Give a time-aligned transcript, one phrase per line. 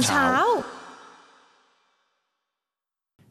[0.00, 0.28] ามเช้า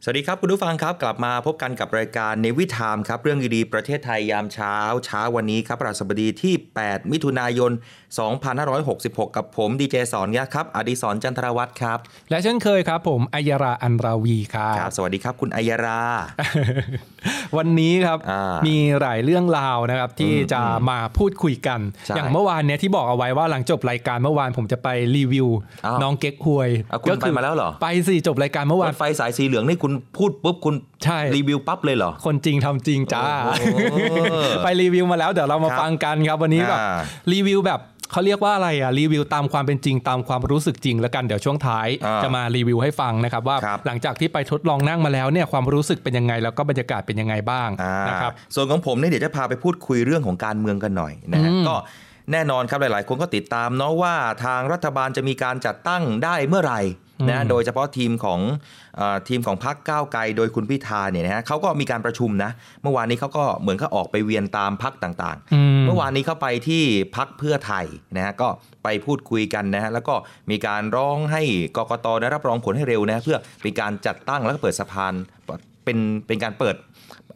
[0.04, 7.72] สวัสดีครับคุณผู้ฟังครับ กลับมาพบกันกับรายการเนวิทามครับ เรื่องดีๆประเทศไทยยามเช้า เช้าวันนี้ครับประสบดีที่ 8 มิถุนายน
[8.18, 16.02] 2566 กับผมดีเจสอนยะครับ อดิศรจันทรวัตรครับ และเช่นเคยครับผมอัยราอันราวีครับครับสวัสดีครับคุณอัยรา
[17.58, 25.48] วันนี้ครับอ่ามีหลายเรื่องราวนะครับที่จะมาพูดคุยกันใช่อย่างเมื่อวานเนี้ยที่บอกเอาไว้ว่าหลังจบรายการเมื่อวานผมจะไปรีวิว
[25.86, 34.00] อ้าวน้องเก๊กฮวยอ้าวคุณไปมาแล้วเหรอไปสิจบรายการเมื่อวารนถไฟสายสีเหลืองนี่คุณพูดปุ๊บคุณ ใช่ รีวิวปั๊บเลยเหรอ คนจริงทำจริงจ้าโอ้
[34.64, 36.98] ไปรีวิวมาแล้วเดี๋ยวเรามาครับฟังกันครับวันนี้แบบอ่า
[37.34, 51.76] รีวิวแบบเขาเรียกว่าอะไรอะรีวิวตามความเป็นจริงตามความรู้สึกจริงแล้วกันเดี๋ยวช่วงท้ายอ่าจะมารีวิวให้ฟังนะครับว่าครับหลังจากที่ไปทดลองนั่งมาแล้วเนี่ยความรู้สึกเป็นยังไงแล้วก็บรรยากาศเป็นยังไงบ้างอ่านะครับส่วนของผมเนี่ยเดี๋ยวจะพาไปพูดคุยเรื่องของการเมืองกันหน่อยนะฮะอืมก็
[52.32, 56.82] แน่นอนครับหลาย ๆ คนก็ติดตามเนาะว่าทางรัฐบาลจะมีการจัดตั้งได้เมื่อไหร่
[57.28, 58.40] นะโดยเฉพาะทีมของ
[58.98, 62.52] เออทีมของพรรคก้าวไกลโดยคุณพิธาเนี่ยนะฮะเขาก็มีการประชุมนะ
[62.84, 66.84] เมื่อวานนี้เขาก็เหมือนเขาออกไปเวียนตามพรรคต่างอืมๆเมื่อวานนี้เขาไปที่
[67.16, 68.48] พักเพื่อไทยนะฮะก็
[68.84, 70.16] ไปพูดคุยกันนะฮะแล้วก็
[70.52, 71.42] มีการร้องให้
[71.78, 75.14] กกตได้รับรองผลให้เร็วนะเพื่อเป็นการจัดตั้งแล้วก็เปิดสะพาน
[75.86, 75.98] เป็น
[76.28, 76.76] เป็นการเปิด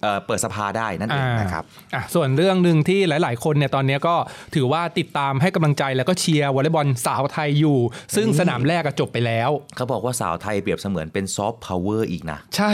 [0.04, 1.64] เอ่อเปิดสภาได้นั่นเองนะครับ
[1.96, 4.16] อะส่วนเรื่องหนึ่งที่หลาย ๆ คนเนี่ยตอนนี้ก็
[4.56, 7.80] ถือว่าติดตามให้กำลังใจแล้วก็เชียร์วอลเลย์บอลสาวไทยอยู่
[8.16, 12.74] ซึ่งสนามแรกอะจบไปแล้ว เขาบอกว่าสาวไทยเปรียบเสมือนเป็น soft power อีกนะ ใช่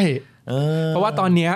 [0.49, 0.53] เอ
[0.83, 1.53] อเพราะว่าตอนเนี้ย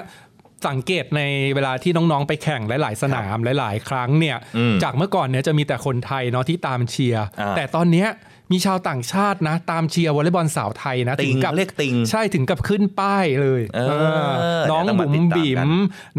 [0.68, 1.22] สังเกตใน
[1.56, 8.10] เวลาที่น้องๆไปแข่งหลายๆ สนามหลาย ๆ ครั้งเนี่ยอืมจากเมื่อก่อนเนี่ยจะมีแต่คนไทยเนาะที่ตามเชียร์อ่าแต่ตอนเนี้ย
[8.54, 15.72] มีชาวต่างชาตินะ ตามเชียร์วอลเลย์บอลสาวไทยนะติงถึงกับเรียกติงใช่ถึงกับขึ้นป้ายเลยเออเออน้องเดี๋ยวต้องบุ๋มามติดตามบิ๋กัมน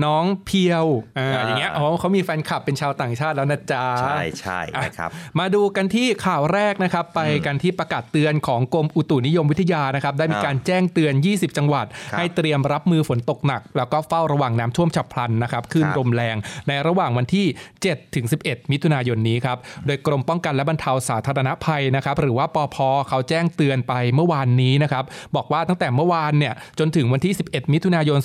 [0.04, 0.86] น้องเพียว
[1.18, 16.36] อ่าอ่าอย่างเงี้ยอ๋อเขามีแฟนคลับเป็นชาวต่างชาติแล้วนะจ๊ะใช่ใช่นะครับมาดูกันที่ข่าวแรกนะครับไปกันที่ประกาศเตือนของกรมอุตุนิยมวิทยานะครับได้มีการแจ้งเตือน 20 จังหวัดครับให้เตรียมรับมือฝนตกหนัก แล้วก็เฝ้าระวังน้ำท่วมฉับพลันนะครับคลื่นครับลมแรง
[16.68, 17.46] ในระหว่างวันที่
[17.80, 22.76] 7ถึง11 มิถุนายนนี้ครับโดยกรมป้องกันและบรรเทาสาธารณภัยนะครับหรือว่าปพ
[23.08, 25.04] เขาแจ้งเตือนไปเมื่อวานนี้นะครับ
[25.36, 28.18] บอกว่าตั้งแต่เมื่อวานเนี่ยจนถึงวันที่ 11 มิถุนายน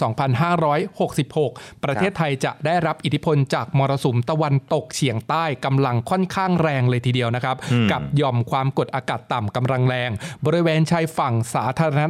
[1.09, 7.55] 2566 ประเทศไทยจะได้รับอิทธิพลจากมรสุมตะวันตกเฉียงใต้กำลังค่อนข้างแรงเลยทีเดียวนะครับ
[7.91, 10.09] กับหย่อมความกดอากาศต่ำกำลังแรง
[10.45, 12.01] บริเวณชายฝั่งสาธารณ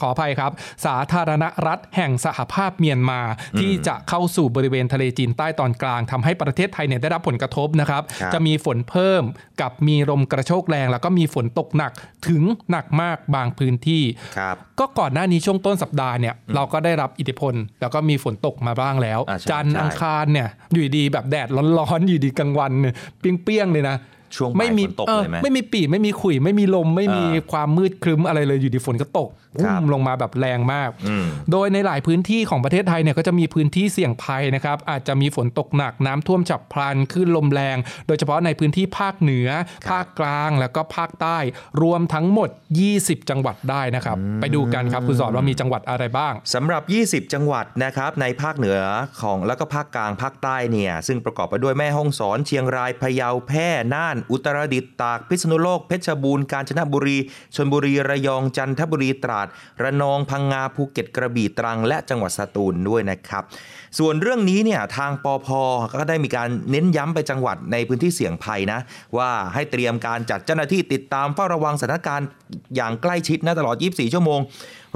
[0.00, 0.52] ขออภัยครับ
[0.86, 3.20] สาธารณรัฐแห่งสหภาพเมียนมา
[3.60, 9.22] ที่จะเข้าสู่บริเวณทะเลจีนใต้ตอนกลางทำให้ประเทศไทยเนี่ยได้รับผลกระทบนะครับครับ จะมีฝนเพิ่ม
[9.60, 11.92] กับมีลมกระโชกแรง แล้วก็มีฝนตกหนัก
[12.28, 14.02] ถึงหนักมากบางพื้นที่
[14.38, 23.96] ครับก็ก่อนหน้านี้ช่วงต้นสัปดาห์เนี่ยเราก็ได้รับอิทธิพล แล้วก็มีฝนตกมาบ้างแล้วอ่าใช่จันทร์ใช่อังคารเนี่ยอยู่ดีแบบแดดร้อนๆอยู่ดีกลางวันเนี่ยเปรี้ยงๆเลยนะ
[24.36, 29.30] ช่วงบ่ายไม่มีฝนตกออเลยไหมไม่มีปีไม่มีขุยไม่มีลมไม่มีอ่าความมืดครึ้มอะไรเลยอยู่ดีฝนก็ตก
[29.64, 37.76] ครับอุ้มลงมาแบบแรงมากอืมโดยในหลายพื้นที่ของประเทศไทยเนี่ยก็จะมีพื้นที่เสี่ยงภัยนะครับ อาจจะมีฝนตกหนักน้ำท่วมฉับพลันคลื่นลมแรง
[38.06, 39.48] โดยเฉพาะในพื้นที่ภาคเหนือ
[39.90, 41.38] ภาคกลางแล้วก็ภาคใต้
[41.82, 42.48] รวมทั้งหมด
[42.90, 46.82] 20 จังหวัดได้นะครับ ไปดูกันครับคุณสอนว่ามีจังหวัดอะไรบ้างสำหรับ
[47.26, 48.78] 20 จังหวัดนะครับในภาคเหนือ
[49.22, 57.18] ของแล้วก็ภาคกลางภาคใต้เนี่ยซึ่งประกอบไปด้วยแม่ฮ่องสอนเชียงรายพะเยาแพร่น่านอุตรดิตถ์ตากพิษณุโลกเพชรบูรณ์กาญจนบุรี
[57.54, 59.46] ชนบุรีระยองจันทบุรีตราด
[59.82, 63.42] ระนองพังงาภูเก็ตกระบี่ตรัง และจังหวัดสตูลด้วยนะครับ
[63.98, 65.48] ส่วนเรื่องนี้เนี่ยทางปอพ
[66.00, 68.80] ก็ได้มีการเน้นย้ำไปจังหวัดในพื้นที่เสี่ยงภัยนะ
[69.16, 72.28] ว่าให้เตรียมการจัดเจ้าหน้าที่ติดตามเฝ้าระวังสถานการณ์
[72.76, 74.40] อย่างใกล้ชิดนะตลอด 24 ชั่วโมง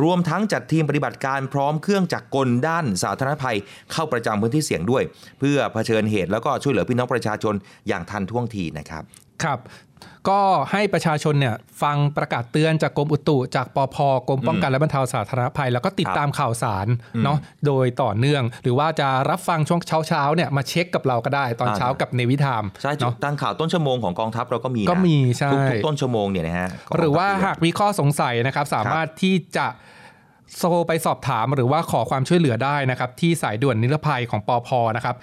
[0.04, 3.56] รวมทั้งจัดทีมปฏิบัติการพร้อมเครื่องจักรกลด้านสาธารณภัย
[3.92, 5.02] เข้าประจำพื้นที่เสี่ยงด้วย
[5.40, 7.54] เพื่อเผชิญเหตุแล้วก็ช่วยเหลือพี่น้องประชาชน
[7.88, 9.04] อย่างทันท่วงทีนะครับ
[9.42, 9.58] ครับ
[10.28, 10.40] ก็
[10.72, 13.96] ให้ประชาชนเนี่ยฟังประกาศเตือนจากกรมอุตุ จากปพ
[14.28, 16.86] กรมป้องกันและบรรเทาสาธารณภัย แล้วก็ติดตามข่าวสาร
[17.24, 29.66] เนาะโดยต่อเนื่อง หรือว่าจะรับฟังช่วงเช้าเช้าๆเนี่ยมาเช็คกับเราก็ได้ตอนอ่าเช้ากับเนวิทามใช่จุดเนาะตั้งข่าวต้นชั่วโมงของกองทัพเราก็มีนะก็มีใช่ทุกทุกต้นชั่วโมงเนี่ยนะฮะหรือว่าองทัพหากมีข้อสงสัยนะครับสามารถที่จะ
[30.58, 35.14] โทรไปสอบถามหรือว่าขอความช่วยเหลือได้นะครับที่สายด่วนนิรภัยของปอพนะครับ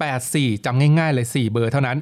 [0.00, 1.98] 1784จำง่ายๆเลย 4 เบอร์เท่านั้น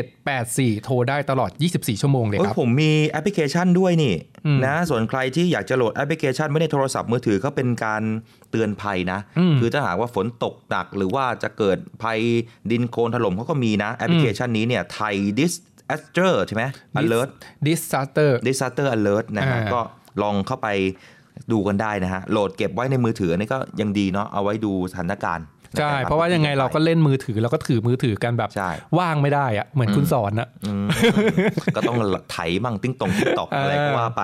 [0.00, 4.14] 1784 โทรได้ตลอด 24 ชั่วโมงเลยโอ้ครับ ผมมีแอปพลิเคชันด้วยนี่
[4.46, 8.02] อืมนะส่วนใครที่อยากจะโหลดแอปพลิเคชันไว้ในโทรศัพท์มือถือก็เป็นการ
[8.50, 12.20] เตือนภัยนะอืมคือถ้าหากว่าฝนตกหนักหรือว่าจะเกิดภัย
[12.70, 16.64] ดินโคลนถล่มเขาก็มีนะแอปพลิเคชันนี้เนี่ยไทย disaster ใช่ไหม
[17.00, 17.30] alert
[17.66, 19.80] disaster disaster alert นะฮะอ่าก็
[20.22, 20.68] ลองเข้าไป
[21.52, 25.46] ดูกันได้นะฮะ โหลดเก็บไว้ในมือถืออันนี่ก็ยังดีเนาะเอาไว้ดูสถานการณ์
[25.78, 30.86] ใช่คบเพราะว่ายังไงเราก็เล่นมือถือเราก็ถือมือถือกันแบบใช่ว่างไม่ได้อะเหมือนคุณสอนนะอืม
[31.76, 31.96] ก็ต้อง
[32.32, 34.22] ไถมั่งติ๊กตงติ๊กต็อกเออออะไรก็ว่าไป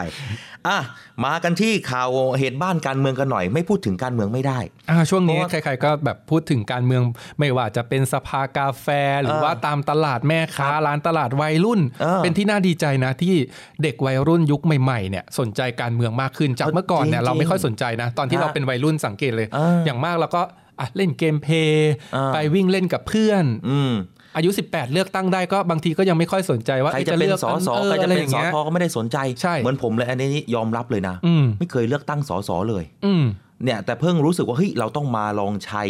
[0.68, 0.78] อะ
[1.24, 2.08] มากันที่ข่าว
[2.38, 4.58] เหตุบ้านการเมืองกันหน่อย ไม่พูดถึงการเมืองไม่ได้
[4.90, 7.02] อ่าช่วงนี้เพราะว่าใครๆก็แบบพูดถึงการเมือง
[7.38, 8.86] ไม่ว่าจะเป็นสภากาแฟ
[9.22, 13.34] หรือเออว่าตามตลาดแม่ค้าร้านตลาดวัยรุ่นเออเป็นที่น่าดีใจนะที่
[13.82, 20.42] เด็กวัยรุ่นยุคใหม่ๆเนี่ยสนใจการเมืองมากขึ้นจากเออเมื่อก่อนเนี่ยจริงๆเราไม่ค่อยสนใจนะ ตอนที่ฮะเราเป็นวัยรุ่นสังเกตเลยเออออย่างมากเราก็
[20.80, 23.92] อะเล่นเกมเพลย์เออไปวิ่งเล่นกับเพื่อนอืม
[24.36, 33.24] อายุ 18 เลือกตั้งได้ก็บางทีก็ยังไม่ค่อยสนใจว่าใครเอ๊ะจะเป็นลือกสสออใครจะอะไรเป็อนย่างสเงี้ยทก็ไม่ได้สนใจใช่เหมือนผมเลยอันนี้ยอมรับเลยนะอืมไม่เคยเลือกตั้งสสเลย อืม
[33.64, 35.84] เนี่ยแต่เพิ่งรู้สึกว่าเฮ้ยเราต้องมาลองใช้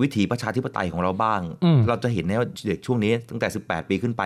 [0.00, 4.22] วิถีประชาธิปไตยของเราบ้างอืมเราจะเห็นนะว่าเด็กช่วงนี้ตั้งแต่ 18 ปีขึ้นไป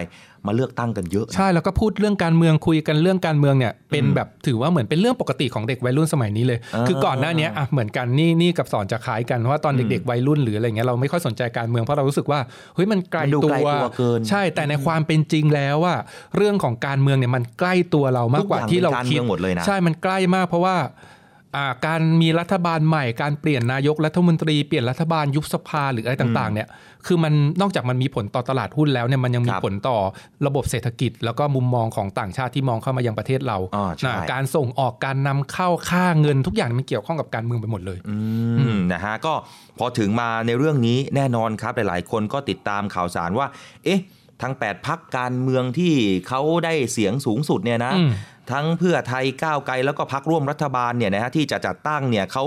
[0.46, 12.40] มาเลือกตั้งกันเยอะนะใช่แล้วก็พูดเรื่องการเมืองคุยกันเรื่องการเมืองเนี่ยเป็นแบบถือว่าเหมือนเป็นเรื่องปกติของเด็กวัยรุ่นสมัยนี้เลยเออคือก่อนหน้าเนี้ยอะเหมือนกันนี่นี่กับสอนจะคล้ายกันเพราะว่าตอนเด็กๆวัยรุ่นหรืออะไรเงี้ยเราไม่ค่อยสนใจการเมืองเพราะเรารู้สึกว่า
[12.74, 15.94] เฮ้ยมันไกลมันดูตัไกลวตัวเกินใช่แต่ในความเป็นจริงแล้วว่า
[16.36, 21.15] เรื่องของการเมืองเนี่ยมันใกล้ตัวเรามากกว่าทุกอย่างที่เราเป็นการคิดเมืองหมดเลยนะใช่มันใกล้มากเพราะว่าอ่า
[21.86, 26.68] การมีรัฐบาลใหม่การเปลี่ยนนายกรัฐมนตรีเปลี่ยนรัฐบาลยุบสภาหรืออะไรต่างๆเนี่ย
[27.06, 29.98] คือมันนอกจากมันมีผลต่อตลาดหุ้นแล้วเนี่ยมันยังมีครับผลต่อ
[30.46, 38.16] ระบบเศรษฐกิจ แล้วก็มุมมองของต่างชาติที่มองเข้ามายังประเทศเราอ่าใช่นะการส่งออกการนำเข้าค่าเงินทุกอย่างมันเกี่ยวข้องกับการเมืองไปหมดเลยอื
[38.74, 39.32] มนะฮะก็
[39.78, 43.46] พอถึงมาในเรื่องนี้แน่นอนครับหลายๆ คนก็ติดตามข่าวสารว่า
[43.84, 44.00] เอ๊ะ
[44.42, 45.92] ทั้ง8พักการเมืองที่
[46.28, 48.10] เขาได้เสียงสูงสุดเนี่ยนะอืม
[48.50, 52.44] ทั้งเพื่อไทยก้าวไกลแล้วก็พักร่วมรัฐบาลเนี่ยนะฮะที่จะจัดตั้งเนี่ยเขา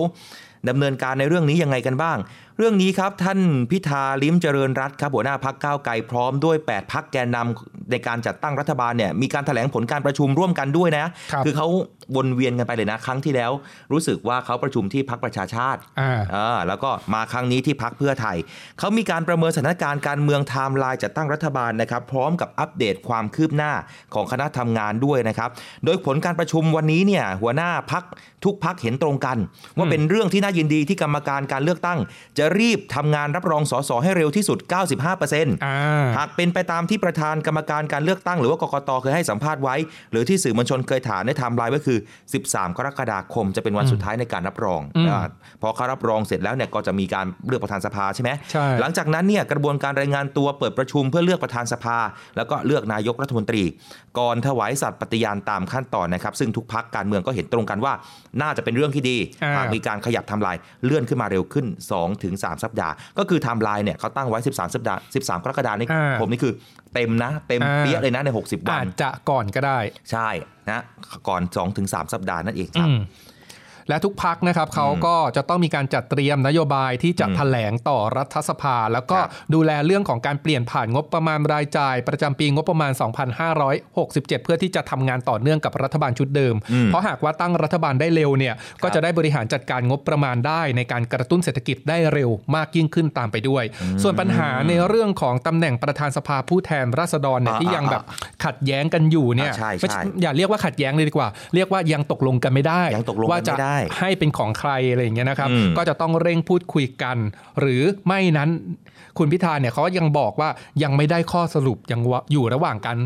[0.70, 2.18] ดำเนินการในเรื่องนี้ยังไงกันบ้าง
[2.62, 3.40] เรื่องนี้ครับท่าน
[3.72, 11.68] พิธาลิ้มเจริญรัตน์ครับหัวหน้าพักก้าวไกลพร้อมด้วย 8 พักแกนนำในการจัดตั้งรัฐบาลเนี่ยมีการแถลงผลการประชุมร่วมกันด้วยนะครับอเขา
[12.16, 13.52] วนเวียนกันไปเลยนะ ครั้งที่แล้ว
[13.92, 18.38] รู้สึกว่าเขาประชุมที่พรรคประชาชาติอ่าอ่าแล้วก็มาครั้งนี้ที่พรรคเพื่อไทย
[18.80, 23.72] เขามีการประเมินสถานการณ์การเมืองไทม์ไลน์จัดตั้งรัฐบาลนะครับ พร้อมกับอัปเดตความคืบหน้า
[24.14, 25.50] ของคณะทำงานด้วยนะครับ
[25.86, 28.04] โดยผลการประชุมวันนี้เนี่ยหัวหน้าพรรค
[28.46, 29.38] ทุกพรรคเห็นตรงกัน
[29.78, 32.00] ว่าเป็นเรื่องที่น่ายินดีที่กรรมการการเลือกตั้ง
[32.38, 34.58] จะรีบทำงานรับรองสสให้เร็วที่สุด
[35.12, 35.78] 95%อ่า
[36.18, 39.76] หากเป็นไปตามที่ประธานกรรมการการเลือกตั้งหรือว่ากกตเคยให้สัมภาษณ์ไว้
[40.12, 41.98] หรือที่สื่อมวลชนเคยถามในไทม์ไลน์ก็คือ
[42.38, 45.28] 13 กรกฎาคมจะเป็นวันสุดท้ายในการรับรองอืมอา
[45.62, 51.98] พอเขารับรองเสร็จแล้วเนี่ยก็จะมีการเลือกประธานสภาใช่ไหมใช่หลังจากนั้นเนี่ยกระบวนการรายงานตัวเปิดประชุมเพื่อเลือกประธานสภา
[52.38, 53.64] แล้วก็เลือกนายกรัฐมนตรี
[54.20, 57.94] ก่อนถวายสัตย์ปฏิญาณตามขั้นตอนนะครับ ซึ่งทุกพรรคการเมืองก็เห็นตรงกันว่า
[58.42, 60.56] น่าจะเป็นเรื่องที่ดีอ่าหากมีการขยับไทำลาย
[60.86, 66.54] เลื่อนขึ้นมาเร็วขึ้น2-3ถึง3 สัปดาห์ ก็คือไทม์ไลน์เนี่ยเขาตั้งไว้ 13 สัปดาห์ 13 กรกฎาคมนี่อ่าผมนี่คือ
[66.94, 69.80] เต็มนะ เต็มอ่าเปี้ยเลยนะใน 60 วัอานจจะก่อนก็ได้
[70.12, 70.30] ใช่
[70.70, 70.84] นะ
[71.28, 71.42] ก่อน
[71.78, 73.00] 2-3 สัปดาห์นั่นเองครับอืม
[73.90, 82.92] และทุกพักนะครับเขาก็จะต้องมีการจัดเตรียมนโยบายที่จะอืมแถลงต่อรัฐสภา แล้วก็ครับดูแลเรื่องของการเปลี่ยนผ่านงบประมาณรายจ่าย ประจำปีงบประมาณ
[83.58, 88.54] 2567 เพื่อที่จะทำงานต่อเนื่องกับรัฐบาลชุดเดิมอืมเพราะหากว่าตั้งรัฐบาลได้เร็วเนี่ย
[88.84, 93.64] ก็จะได้บริหารจัดการงบประมาณได้ ในการกระตุ้นเศรษฐกิจได้เร็วมากยิ่งขึ้นตามไปด้วย
[94.04, 98.04] ส่วนปัญหาในเรื่องของตำแหน่งประธานสภาผู้แทนราษฎรเนี่ยอ่าที่ยังอ่าแบบ
[98.46, 107.18] ขัดแย้งกันอยู่เนี่ยอ่าใช่ไม่ใช่อย่าเรียกว่าขัดแย้งเลยดีกว่า เรียกว่ายังตกลงกันไม่ได้ยังตกลงกันว่าจะไม่ได้ให้เป็นของใครอะไรอย่างเงี้ยนะครับอืมก็จะต้องเร่งพูดคุยกัน
[107.60, 108.50] หรือไม่นั้น
[109.18, 110.50] คุณพิธาเนี่ยเขาก็ยังบอกว่า
[110.84, 112.98] ยังไม่ได้ข้อสรุปยังว่าอยู่ระหว่างการ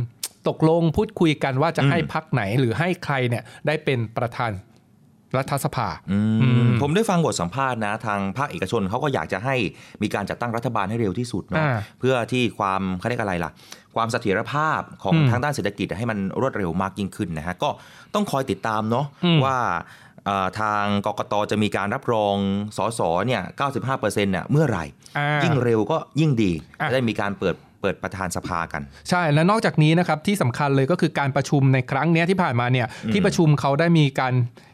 [0.48, 4.52] ตกลงพูดคุยกันว่าจะให้พักไหนหรือให้ใครเนี่ยได้เป็นประธาน
[5.38, 9.56] รัฐสภาอืมอืมผมได้ฟังบทสัมภาษณ์นะทางภาคเอกชนเขาก็อยากจะให้
[10.02, 13.52] มีการจัดตั้งรัฐบาลให้เร็วที่สุดเนาะอ่าเพื่อที่ความเขาเรียกอะไรล่ะ
[13.96, 17.70] ความเสถียรภาพของอืมทางด้านเศรษฐกิจให้มันรวดเร็วมากยิ่งขึ้นนะฮะก็
[18.14, 19.80] ต้องคอยติดตามเนาะอืมว่าเอ่อ
[20.60, 22.36] ทางกกตจะมีการรับรอง
[22.78, 23.42] สสเนี่ย
[23.88, 24.86] 95%เนี่ยเมื่อไหร่
[25.18, 34.34] อ่ายิ่งเร็วก็ยิ่งดีอะจะได้มีการเปิดเปิดประธานสภากัน ใช่และนอกจากนี้นะครับที่สำคัญเลยก็คือการประชุมในครั้งเนี้ยที่ผ่านมาเนี่ยที่ประชุมเขาได้มีการ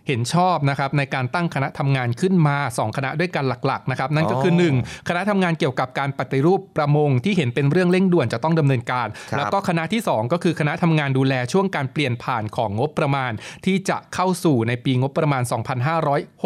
[0.10, 13.32] เห็นชอบนะครับในการตั้งคณะทำงานขึ้นมา 2 คณะด้วยกันหลักๆนะครับนั่นก็คืออ๋อ1คณะทำงานเกี่ยวกับการปฏิรูปประมงที่เห็นเป็นเรื่องเร่งด่วนจะต้องดำเนินการครับแล้วก็คณะที่ 2 ก็คือคณะทำงานดูแลช่วงการเปลี่ยนผ่านของงบประมาณ
[13.66, 15.44] ที่จะเข้าสู่ในปีงบประมาณ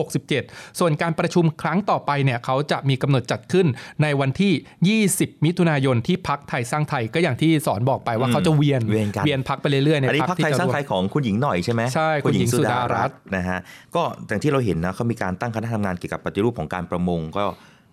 [0.08, 3.68] 2567 ส่วนการประชุมครั้งต่อไปเนี่ยเขาจะมีกำหนดจัดขึ้น
[4.02, 13.53] ในวันที่ 20 มิถุนายนที่พักไทยสร้างไทยก็อย่างที่สอนบอกไปว่าเขาจะเวียนเวียนกันเวียนพักไปเรื่อยๆในอันนี้พรพัรกคที่ไทยจะสร้างรวมไทยของคุณหญิงหน่อยใช่ไหมใช่คุณหญิงสุดารัตน์นะฮะ
[13.96, 17.44] ก็อย่างที่เราเห็นนะเขามีการตั้งคณะทำงานเกี่ยวกับปฏิรูปของการประมง ก็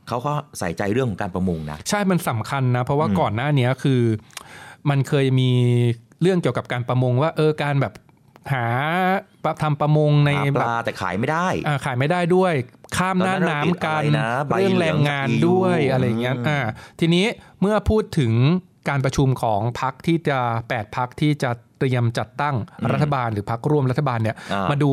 [0.09, 4.03] เขาก็ใส่ใจเรื่องของการประมงนะใช่มันสำคัญนะ เพราะว่าก่อนหน้านี้คือ
[4.91, 5.51] มันเคยมี
[6.23, 7.93] เรื่องเกี่ยวกับการประมงว่าเออการแบบ
[8.53, 8.67] หา
[9.63, 12.53] ทำประมงในหาปแบบลาแต่ขายไม่ได้อ่าขายไม่ได้ด้วย
[12.97, 16.59] ข้ามหน้าน้ำกันตอนนั้นเราติดอะไรนะใบเรื่องแรงงานด้วยเหลืองจากอะไรอย่างเงี้ย EU อ่า
[17.01, 17.27] ทีนี้
[17.61, 18.33] เมื่อพูดถึง
[18.89, 20.39] การประชุมของพักที่จะ
[20.69, 22.57] 8พักที่จะเตรียมจัดตั้ง
[22.93, 24.93] รัฐบาลหรือพักร่วมรัฐบาลเนี่ยอ่ามมาดู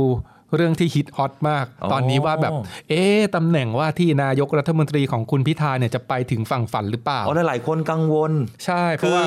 [0.56, 2.52] เรื่องที่ฮิตฮอตมากอ๋อตอนนี้ว่าแบบ
[2.90, 8.32] เอ๊ะตำแหน่งว่าที่นายกรัฐมนตรีของคุณพิธาเนี่ยจะไปถึงฝั่งฝันหรือเปล่าอ๋อหลายๆคนกังวล
[8.66, 9.24] ใช่เพคืราะอว่า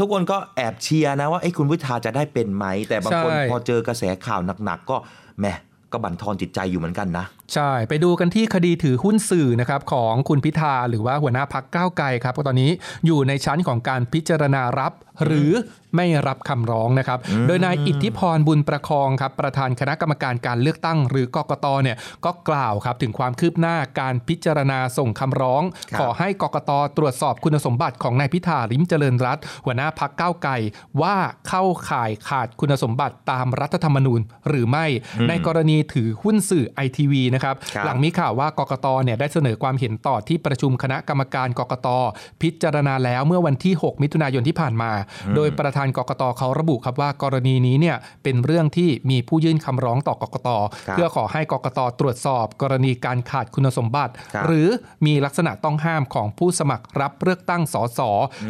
[0.00, 4.96] ทุกคนก็แอบเชียร์นะว่าไอ้ยคุณวิทาจะได้เป็นไหม แต่บางคนใช่พอเจอกระแสข่าวหนักๆก็
[5.40, 5.46] แหม
[5.92, 12.70] ก็บั่นทอนจิตใจอยู่เหมือนกันนะ ใช่ ไปดูกันที่คดีถือหุ้นสื่อนะครับของคุณพิธาหรือว่าหัวหน้าพักก้าวไกลครับก็ตอนนี้
[13.06, 14.92] อยู่ในชั้นของการพิจารณารับ
[15.24, 15.52] หรือ
[15.96, 30.52] ไม่รับคำร้องนะครับ โดยนายอิทธิพรบุญประคองครับประธานคณะกรรมการการเลือกตั้ง หรือกกตเนี่ยก็กล่าวครับถึงความคืบหน้าการพิจารณาส่งคำร้องครับขอให้กกตตรวจสอบคุณสมบัติของนายพิธาลิมเจริญรัตน์หัวหน้าพักก้าวไกล
[31.02, 31.16] ว่า
[31.48, 34.86] เข้าข่ายขาดคุณสมบัติตามรัฐธรรมนูญหรือไม่
[35.28, 41.88] ในกรณีถือหุ้นสื่อไอทีวีนะครับครับ หลังมีข่าวว่ากกตเนี่ยได้เสนอความเห็นต่อที่ประชุมคณะกรรมการกกต
[42.42, 44.92] พิจารณาแล้วเมื่อวันที่ 6 มิถุนายนที่ผ่านมา
[45.36, 50.48] โดยประธานกกตเขาระบุครับว่ากรณีนี้เนี่ยเป็นเรื่องที่มีผู้ยื่นคำร้องต่อกกต
[50.88, 54.68] ครับเพื่อขอให้กกตตรวจสอบ กรณีการขาดคุณสมบัติครับหรือ
[55.06, 58.00] มีลักษณะต้องห้ามของผู้สมัครรับเลือกตั้งสส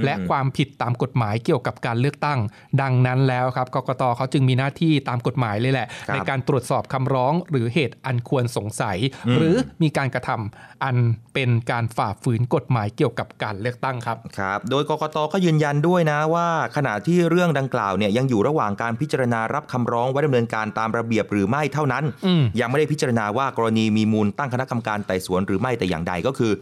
[0.05, 2.39] และความผิดตามกฎหมายเกี่ยวกับการเลือกตั้ง
[2.83, 8.99] ดังนั้นแล้วครับกกตเขาจึงมีหน้าที่ตามกฎหมายเลยแหละครับในการตรวจสอบคำร้องหรือเหตุอันควรสงสัย
[9.39, 10.97] หรือมีการกระทำอัน
[11.35, 26.53] เป็นการฝ่าฝืนกฎหมายเกี่ยวกับการเลือกตั้งครับครับ โดยกกตก็ยืนยันด้วยนะว่า ขณะที่เรื่องดังกล่าวเนี่ยยังอยู่ระหว่างการพิจารณารับคำร้องไว้ดำเนินการตามระเบียบหรือไม่เท่านั้นอืมยังไม่ได้พิจารณาว่ากรณีมีมูลตั้งคณะกรรมการไต่สวนหรือไม่แต่อย่างใดก็คือ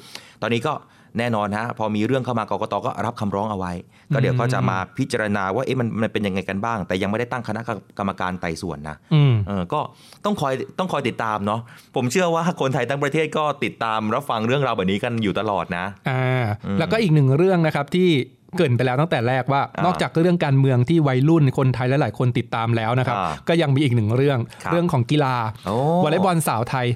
[0.43, 0.73] ตอนนี้ก็
[1.19, 3.73] แน่นอนฮะพอมีเรื่องเข้ามากกตก็รับคำร้องเอาไว้
[4.15, 7.61] ก็เดี๋ยวก็จะมาพิจารณาว่าเอ๊ะมันมันเป็นยังไงกันบ้าง แต่ยังไม่ได้ตั้งคณะ
[7.99, 9.81] กรรมการไต่สวนนะอืมเออก็
[10.25, 11.61] ต้องคอยต้องคอยติดตามเนาะ
[11.97, 16.45] ผมเชื่อว่าคนไทยทั้งประเทศก็ติดตามรับฟังเรื่องราวแบบนี้กันอยู่ตลอดนะอ่า
[16.79, 18.11] แล้วก็อีกหนึ่งเรื่องนะครับที่
[18.57, 25.35] เกรินไปแล้วตั้งแต่แรกว่าอ่านอกจากเรื่องการเมืองที่วัยรุ่นคนไทยหลายๆคนติดตามแล้วนะครับอ่าก็ยังมีอีกหนึ่งเรื่องครับเรื่องของกีฬา
[25.67, 25.75] โอ้
[26.05, 26.87] วอลเลย์บอลสาวไทย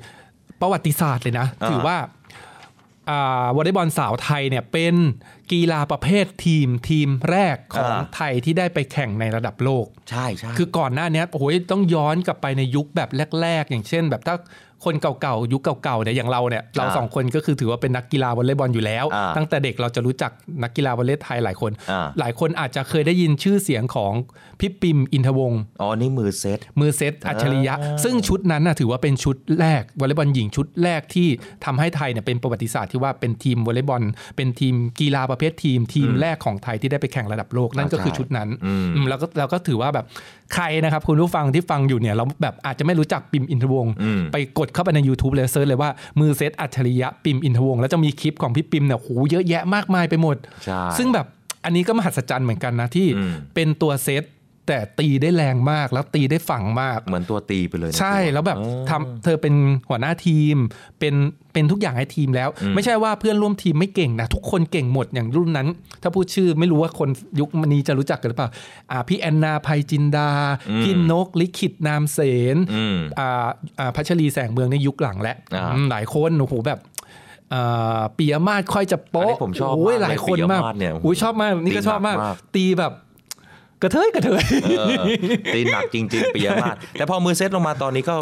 [0.60, 2.23] ประวัติศาสตร์เลยนะอ่าถือว่าอ่า
[3.56, 4.94] วอลเลย์บอลสาวไทยเนี่ยเป็น
[5.52, 13.10] กีฬาประเภททีมทีมแรกของอ่าไทยที่ได้ไปแข่งในระดับโลก ใช่ใช่คือก่อนหน้าเนี้ยโอ้โหต้องย้อนกลับไปในยุคแบบ
[13.42, 14.36] แรก ๆ อย่างเช่น แบบถ้า
[14.84, 24.12] คนเก่าๆยุคเก่าๆเนี่ยอย่างเราเนี่ยเราสองคนก็คือถือว่าเป็นนักกีฬาวอลเลย์บอลอยู่แล้วอ่าตั้งแต่เด็กเราจะรู้จักนักกีฬาวอลเลย์ไทยหลายคนอ่าหลายคนอาจจะเคยได้ยินชื่อเสียงของ
[24.60, 27.74] พี่ปิมอินทวงศ์อ๋อนี่มือเซตมือเซตอัจฉริยะ
[28.04, 31.28] ซึ่งชุดนั้นน่ะถือว่าเป็นชุดแรกวอลเลย์บอลหญิงชุดแรกที่
[31.64, 34.02] ทำให้ไทยเนี่ยเป็นประวัติศาสตร์ที่ว่าเป็นทีมวอลเลย์บอล
[34.36, 40.06] เป็นทีมกีฬาประเภททีมทีมแรกของไทยที่ได้ไปแข่งระดับโลกนั่นก็คือชุดนั้นอืมอืมแล้วก็เราก็ถือว่าแบบ
[40.54, 51.26] ใครนะครับคุณผู้ฟังที่ฟังอยู่เนี่ยเราแบบอาจจะไม่รู้จักปิมอินทวงศ์อืมไปกดเข้าไปใน YouTube เลย search เลยว่ามือเซตอัจฉริยะปิมอินทวงศ์แล้วจะมีคลิปของพี่ปิมเนี่ยโหเยอะแยะมากมายไปหมดใช่ซึ่งแบบ
[51.64, 54.22] อันนี้ก็มหัศจรรย์เหมือนกันนะที่อืมเป็นตัวเซต
[54.66, 59.54] แต่ตีได้แรงมากแล้วตีได้ฝังมาก เหมือนตัวตีไปเลยนะใช่ตัวแล้วแบบอ๋อทำเธอเป็น
[59.88, 60.56] หัวหน้าทีม
[61.00, 61.14] เป็น
[61.52, 65.68] เป็นทุกอย่างให้ทีมแล้วอืมไม่ใช่ว่าเพื่อนร่วมทีมไม่เก่งนะ ทุกคนเก่งหมดอย่างรุ่นนั้น
[66.02, 67.08] ถ้าพูดชื่อไม่รู้ว่าคน
[67.40, 68.50] ยุคนี้จะรู้จักกันหรือเปล่า
[68.90, 70.28] อ่าพี่แอนนาภัยจินดา
[70.70, 72.18] อืมพี่นกลิขิตนามเส
[72.54, 73.46] นอืมอ่า
[73.78, 76.80] อ่าพัชรีแสงเมืองในยุคหลังแล้วอ่าอืมหลายคนโอ้โหแบบ
[77.54, 82.92] อ่าปียมาศค่อยจะอันโป๊ะนี้ผมชอบโอ้ยมากเลยหลายคนมากปิยมาศเนี่ยอุ้ยชอบมากนี่ก็ชอบมาก ตีหนักมากตีแบบ
[83.84, 85.04] กระเทยกระเทยเออ
[85.54, 88.16] ตีหนักจริงๆเปียมากแต่พอมือเซตลงมาตอนนี้ก็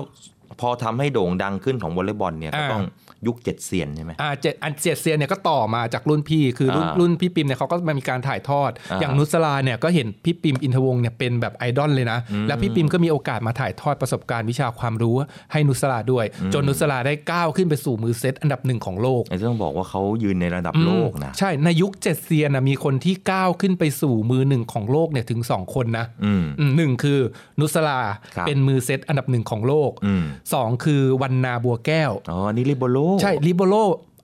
[0.61, 2.83] พอทำให้โด่งดังขึ้นของวอลเลย์บอลเนี่ยก็อ่าต้อง
[3.27, 15.15] ยุคเจ็ดเซียนใช่ไหมอ่าเจ็ดอันเจ็ดเซียนเนี่ยก็ต่อมาจากรุ่นพี่คือรุ่นอ่ารุ่นพี่ปิมเนี่ยเขาก็มามีการถ่ายทอดอ่าอย่างนุศราเนี่ยก็เห็นพี่ปิมอินทวงศ์เนี่ยเป็นแบบไอดอลเลยนะ แล้วพี่ปิมก็มีโอกาสมาถ่ายทอดประสบการณ์วิชาความรู้
[15.53, 16.25] ให้นุศราด้วย
[16.55, 27.19] จนนุศราได้ก้าวขึ้นไปสู่มือเซตอันดับหนึ่งของโลกไอ้ที่ต้องบอกว่าเขายืนในระดับโลกนะ ใช่ในยุคเจ็ดเซียนนะมีคนที่ก้าวขึ้นไปสู่มือหนึ่งของโลกเนี่ยถึงสองคนนะอืมอืมหนึ่งคือ
[27.61, 28.01] นุศรา
[28.37, 30.25] ครับเป็นมือเซตอันดับหนึ่งของโลกอืม
[30.55, 33.75] สองคือวรรณาบัวแก้วอ๋อนี่ libero ใช่ libero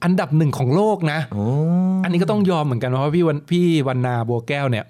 [0.04, 1.44] อันดับหนึ่งของโลกนะโอ้
[2.04, 4.84] อันนี้ก็ต้องยอมเหมือนกันเพราะว่าพี่วรรณพี่วรรณาบัวแก้วเนี่ย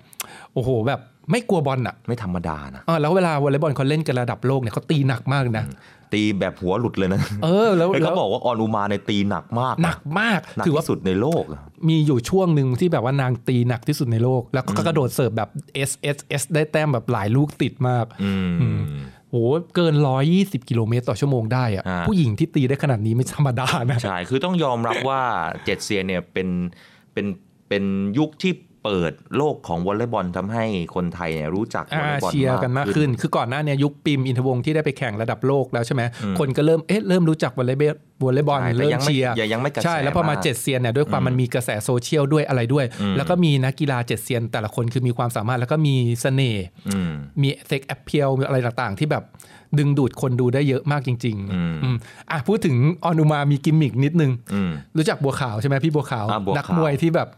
[0.55, 1.01] โอ้โห แบบ
[1.31, 5.65] ไม่กลัวบอลอะ ไม่ธรรมดานะอ่าแล้วเวลาวอลเลย์บอลเขาเล่นกันระดับโลกเนี่ยเขาตีหนักมากนะ
[6.13, 15.51] ตีแบบหัวหลุดเลยนะ เออ แล้วเฮ้ยแล้วเขาบอกว่าอรอุมาเนี่ยตีหนักมากอะหนักมาก หนักถือว่าที่สุดในโลกอะมีอยู่ช่วงหนึ่งที่แบบว่านางตีหนักที่สุดในโลก แล้วก็กระโดดเสิร์ฟแบบ
[15.89, 18.33] S S S ได้แต้มแบบหลายลูกติดมาก อื
[18.77, 18.79] ม
[19.31, 19.37] โห
[19.75, 19.95] เกิน
[20.33, 25.23] 120 กิโลเมตรต่อชั่วโมงได้อะอ่าผู้หญิงที่ตีได้ขนาดนี้ไม่ธรรมดานะ ใช่ คือต้องยอมรับว่า
[25.65, 26.49] เจ็ดเซียนเนี่ยเป็น
[27.13, 27.27] เป็น
[27.69, 27.85] เป็น
[28.19, 28.53] ยุคที่
[28.85, 36.03] เปิดโลกของวอลเลย์บอลทำให้คนไทยเนี่ยรู้จักวอลอ่าเลย์บอลเชียร์กันมากขึ้น คือก่อนหน้าเนี้ยุคปริมอินทวงศ์ที่ได้ไปแข่งระดับโลกแล้วใช่ไหม
[36.39, 37.95] คนก็เริ่มเอ๊ะเริ่มรู้จักวอลเลย์บอล
[38.25, 49.25] วอลเลย์บอลใช่แต่เริ่มยังไม่เชียร์ยังยังไม่กระแสใช่แล้วพอมามากเจ็ดเซียนเนี่ยด้วยความมันมีกระแสโซเชียลด้วยอะไรด้วยอืมแล้วก็มีนักกีฬาเจ็ดเซียนแต่ละคนคือมีความสามารถแล้วก็มีเสน่ห์อืมมี sex appeal อะไรต่างๆ ที่แบบ
[49.79, 51.97] ดึงดูดคนดูได้เยอะมากจริงอืมๆอืม
[52.31, 57.29] อะพูดถึงอรอุมามีกิมมิกนิดนึงอืมรู้จักบัวขาวใช่ไหมพี่บัวขาวอ่าบัวขาวนักมวยที่แบบ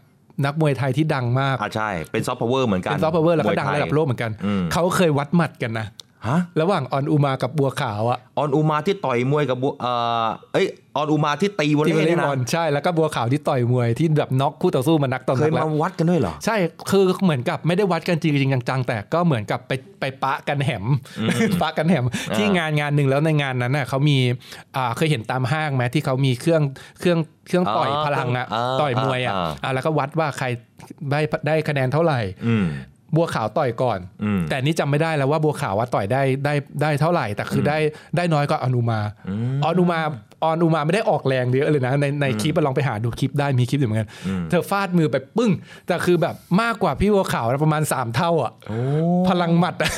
[0.45, 5.87] นักมวยไทยที่ดังมากอ่าใช่เป็นซอฟต์พาวเวอร์เหมือนกันเป็นซอฟต์พาวเวอร์แล้วก็มยดังไทยระดับโลกเหมือนกันอืมเขาเคยวัดหมัดกันนะ
[6.27, 16.55] ฮะระหว่างอรอุมากับบัวขาวอะออนอุมาที่ต่อยมวยกับบัวเอ่อเอ้ยอรอุมาที่ตีวอลที่วอลเลเลย์ย์เนี่ยบอลนะใช่แล้วก็บัวขาวที่ต่อยมวยที่แบบน็อกคู่ต่อสู้มานักต่อนักแล้วเคยมาวัดกันด้วยเหรอใช่
[16.91, 20.83] คือเหมือนกับไม่ได้วัดกันจริงจริงๆจังๆแต่ก็เหมือนกับไปไปปะกันแหม
[21.61, 22.05] ปะกันแหม
[22.37, 24.17] ที่งานงานหนึ่งแล้วในงานนั้นน่ะเขามี
[24.75, 26.61] อ่าเคยเห็นตามห้างไหมที่เขามีเครื่อง
[26.99, 30.47] เครื่องเครื่องต่อยอ๋อพลังอะอ่าต่อยมวยอะอ่าอ่าแล้วก็วัดว่าใคร
[31.11, 32.65] ได้ได้คะแนนเท่าไหร่อืม
[33.15, 37.77] บัวขาวต่อยก่อนอืมแต่นี่จำไม่ได้แล้วว่าบัวขาวว่าต่อยได้ได้ได้เท่าไหร่ แต่คือได้
[38.15, 38.99] ได้น้อยกว่าอนุมา
[39.65, 39.99] อนุมา
[40.43, 44.09] อนุมาไม่ได้ออกแรงเยอะเลยนะในในคลิปอะลองไปหาดูคลิปได้มีคลิปอยู่เหมือนกัน
[44.49, 45.51] เธอฟาดมือไปปึ้ง
[45.87, 48.51] แต่คือแบบมากกว่าพี่บัวขาวประมาณ 3 เท่าอะ
[49.29, 49.91] พลังหมัดอะ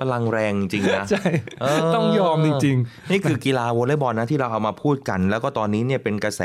[0.00, 1.24] พลังแรงจริงนะใช่
[1.60, 2.76] เออต้องยอมจริง
[3.10, 6.42] นี่คือกีฬาวอลเลย์บอลนะที่เราเอามาพูดกัน แล้วก็ตอนนี้เนี่ยเป็นกระแส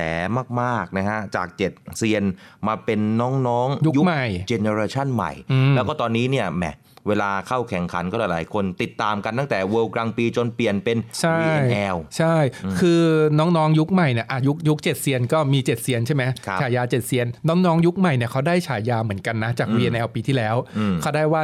[0.61, 2.23] มากๆนะฮะจากเจ็ดเซียน
[2.67, 6.65] มาเป็นน้องๆยุคใหม่ generation ใหม่อืมแล้วก็ตอนนี้เนี่ยแหม
[7.07, 12.35] เวลาเข้าแข่งขันก็หลายๆ คนติดตามกันตั้งแต่ World Grand Prix จนเปลี่ยนเป็นใช่ VNL ใช่
[12.79, 13.01] คือ
[13.39, 21.41] น้องๆยุคใหม่เนี่ยอะยุคยุคเจ็ดเซียนก็มีเจ็ดเซียนใช่ไหมครับฉายาเจ็ดเซียน น้องๆยุคใหม่เนี่ยเขาได้ฉายาเหมือนกันนะจาก VNL ปีที่แล้วอืมเขาได้ว่า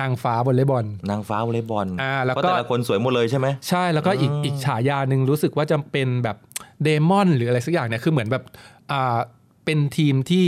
[0.00, 6.36] นางฟ้าวอลเลย์บอล นางฟ้าวอลเลย์บอลอ่าแล้วก็เพราะแต่ละคนสวยหมดเลยใช่ไหมใช่แล้วก็อีกอีกฉายาหนึ่งรู้สึกว่าจะเป็นแบบ
[6.82, 8.44] เดมอนหรืออะไรสักอย่างเนี่ยคือเหมือนแบบ
[8.92, 9.18] อ่า
[9.64, 10.46] เป็นทีมที่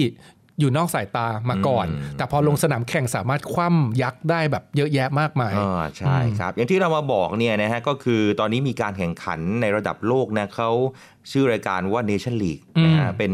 [0.60, 10.70] อยู่นอกสายตามาก่อนอืมแต่พอลงสนามแข่งสามารถคว่ำยักษ์ได้แบบเยอะแยะมากมายอ่าใช่ครับ อย่างที่เรามาบอกเนี่ยนะฮะก็คือตอนนี้มีการแข่งขันในระดับโลกนะเขา
[11.30, 13.32] ชื่อรายการว่า Nation League นะฮะอืมเป็น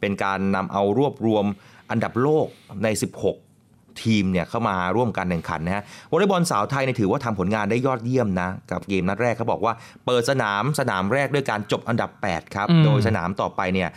[0.00, 1.44] เป็นการนำเอารวบรวม
[1.90, 2.46] อันดับโลก
[2.84, 9.72] ใน 16ทีมเนี่ยเข้ามาร่วมการแข่งขันนะฮะวอลเลย์บอลสาวไทยเนี่ยถือว่าทำผลงานได้ยอดเยี่ยมนะ กับเกมนัดแรกเขาบอกว่า
[10.06, 13.88] เปิดสนามสนามแรกด้วยการจบอันดับ 8 ครับอืมโดยสนามต่อไปเนี่ย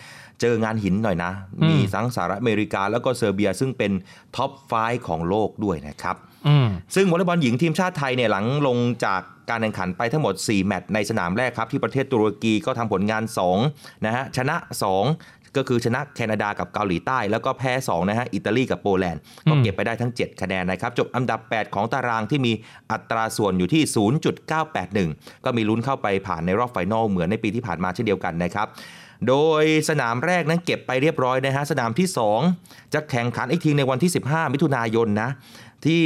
[0.41, 3.91] เจองานหินหน่อยนะอืมมีทั้งสหรัฐอเมริกาแล้วก็เซอร์เบียซึ่งเป็น
[4.35, 4.73] top five
[5.07, 6.15] ของโลกด้วยนะครับ
[6.47, 13.23] อืมซึ่งวอลเลย์บอลหญิงทีมชาติไทยเนี่ยหลังลงจากการแข่งขันไปทั้งหมด 4 แมตช์ในสนามแรกครับ ที่ประเทศตุรกีก็ทำผลงาน
[13.63, 22.51] 2 นะฮะ ชนะ 2 ก็คือชนะแคนาดากับเกาหลีใต้ แล้วก็แพ้ 2 นะฮะ อิตาลีกับโปแลนด์ ก็เก็บไปได้ทั้ง 7 คะแนนนะครับ จบอันดับ 8 ของตารางที่มี
[22.91, 23.83] อัตราส่วนอยู่ที่
[24.63, 28.67] 0.981 ก็มีลุ้นเข้าไปผ่านในรอบ final เหมือนในปีที่ผ่านมาเช่นเดียวกันนะครับ
[29.27, 32.07] โดยสนามแรกนั้นเก็บไปเรียบร้อยนะฮะ สนามที่
[32.49, 35.29] 2 จะแข่งขันอีกทีในวันที่ 15 มิถุนายนนะ
[35.85, 36.03] ที่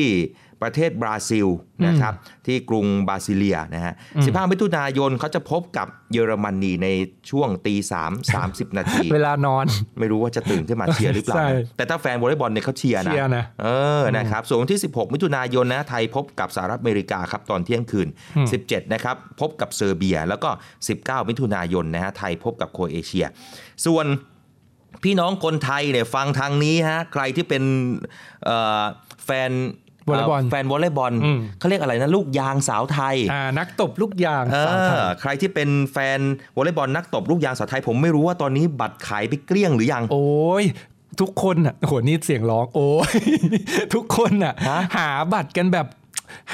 [0.61, 1.47] ประเทศบราซิล
[1.87, 2.13] นะครับ
[2.45, 6.87] ที่กรุงบราซิเลียนะฮะ 15 มิถุนายนเขาจะพบกับเยอรมนีใน
[7.29, 9.65] ช่วงตีสามสามสิบนาที เวลานอน
[9.99, 13.67] ไม่รู้ว่าจะตื่นขึ้นมาเชียร์หรือเปล่าใช่นะแต่ถ้าแฟนวอลเลย์บอลเนี่ยเขาเชียร์นะเชียร์นะเอ
[14.01, 18.07] อนะครับส่วนวันที่ 16 มิถุนายนนะไทยพบกับสหรัฐอเมริกาครับตอนเที่ยงคืน
[18.51, 20.49] 17 นะครับพบกับเซอร์เบีย แล้วก็
[20.89, 23.25] 19 มิถุนายนนะฮะไทยพบกับโครเอเชีย
[23.87, 24.07] ส่วน
[25.03, 27.63] พี่น้องคนไทยเนี่ยฟังทางนี้ฮะใครที่เป็น
[28.45, 28.83] เอ่อ
[29.25, 29.51] แฟน
[30.09, 36.19] วอลเลย์บอลแฟนวอลเลย์บอลอืมเขาเรียกอะไรนะลูกยางสาวไทยอ่านักตบลูกยางสาวไทยเออใครที่เป็นแฟน
[36.55, 40.63] วอลเลย์บอลนักตบลูกยางสาวไทย ผมไม่รู้ว่าตอนนี้บัตรขายไปเกลี้ยงหรือยัง โอ้ย
[41.21, 43.13] ทุกคนอะโหนี่เสียงร้องโอ้ย
[43.93, 45.87] ทุกคนอะฮะหาบัตรกันแบบ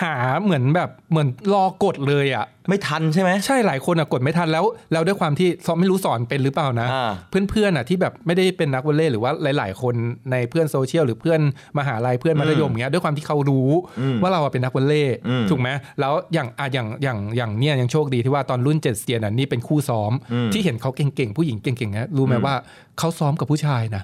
[0.02, 7.12] หาเหมือนแบบเหมือนรอกดเลยอะ ไม่ทันใช่ไหมใช่หลายคนอะกดไม่ทันแล้วแล้วด้วยความที่สอนไม่รู้สอนเป็นหรือเปล่านะอ่า
[7.50, 9.96] เพื่อนๆอะที่แบบไม่ได้เป็นนักวอลเลย์หรือว่าหลาย ๆ คน
[10.32, 11.40] ในเพื่อนโซเชียลหรือเพื่อน
[11.78, 13.70] มหาลัยเพื่อนมัธยมอย่างเงี้ยด้วยความที่เขารู้
[14.22, 20.12] ว่าเราอะเป็นนักวอลเลย์อืมถูกไหมแล้วอย่างอะอย่างอย่างอย่างเนี่ยยังโชคดีที่ว่าตอนรุ่นเจ็ดเซียนอะนี่เป็นคู่ซ้อม
[20.54, 22.56] ที่เห็นเขาเก่งๆผู้หญิงเก่งๆนะรู้ไหมว่า
[23.00, 24.04] เขาซ้อมกับผู้ชายนะ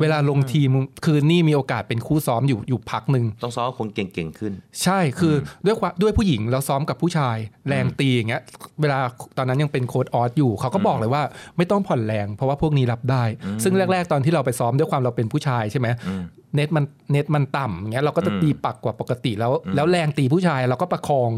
[0.00, 0.70] เวลาลงทีม
[1.04, 7.36] คือนี่มีโอกาสเป็นคู่ซ้อมอยู่อยู่พักหนึ่งต้องซ้อมคนเก่งๆขึ้น ใช่คืออด้วยความด้วยผู้หญิงเราซ้อมกับผู้ชาย
[7.68, 8.42] แรงตีอย่างเงี้ย
[8.80, 8.98] เวลา
[9.36, 11.22] ตอนนั้นยังเป็นโค้ดออสอยู่เขาก็บอกเลยว่า
[11.56, 13.24] ไม่ต้องผ่อนแรง เพราะว่าพวกนี้รับได้
[13.62, 15.88] ซึ่งแรก ๆ ตอนที่เราไปซ้อมด้วยความเราเป็นผู้ชายใช่ไหม
[16.56, 21.30] เน็ตมันเน็ตมันต่ำอย่างเงี้ยเราก็จะตีปักกว่าปกติแล้ว แล้วแรงตีผู้ชายเราก็ประคอง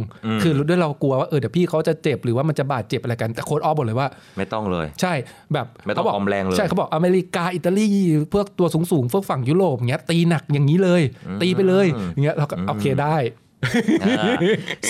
[0.43, 5.13] คือด้วยเรากลัวว่าเออเดี๋ยวพี่เขาจะเจ็บหรือว่ามันจะบาดเจ็บอะไรกันแต่โค้ดออสบอกเลยว่า ไม่ต้องเลย ใช่
[5.53, 7.89] แบบไม่ต้องเขาบกออมแรงเลยใช่เขาบอกอเมริกาอิตาลี
[8.35, 11.03] พวกตัวสูงๆพวกฝั่งยุโรปอย่างเงี้ยตีหนักอย่างนี้เลย
[11.43, 13.44] ตีไปเลยอย่างเงี้ยเราก็โอเคได้อ่า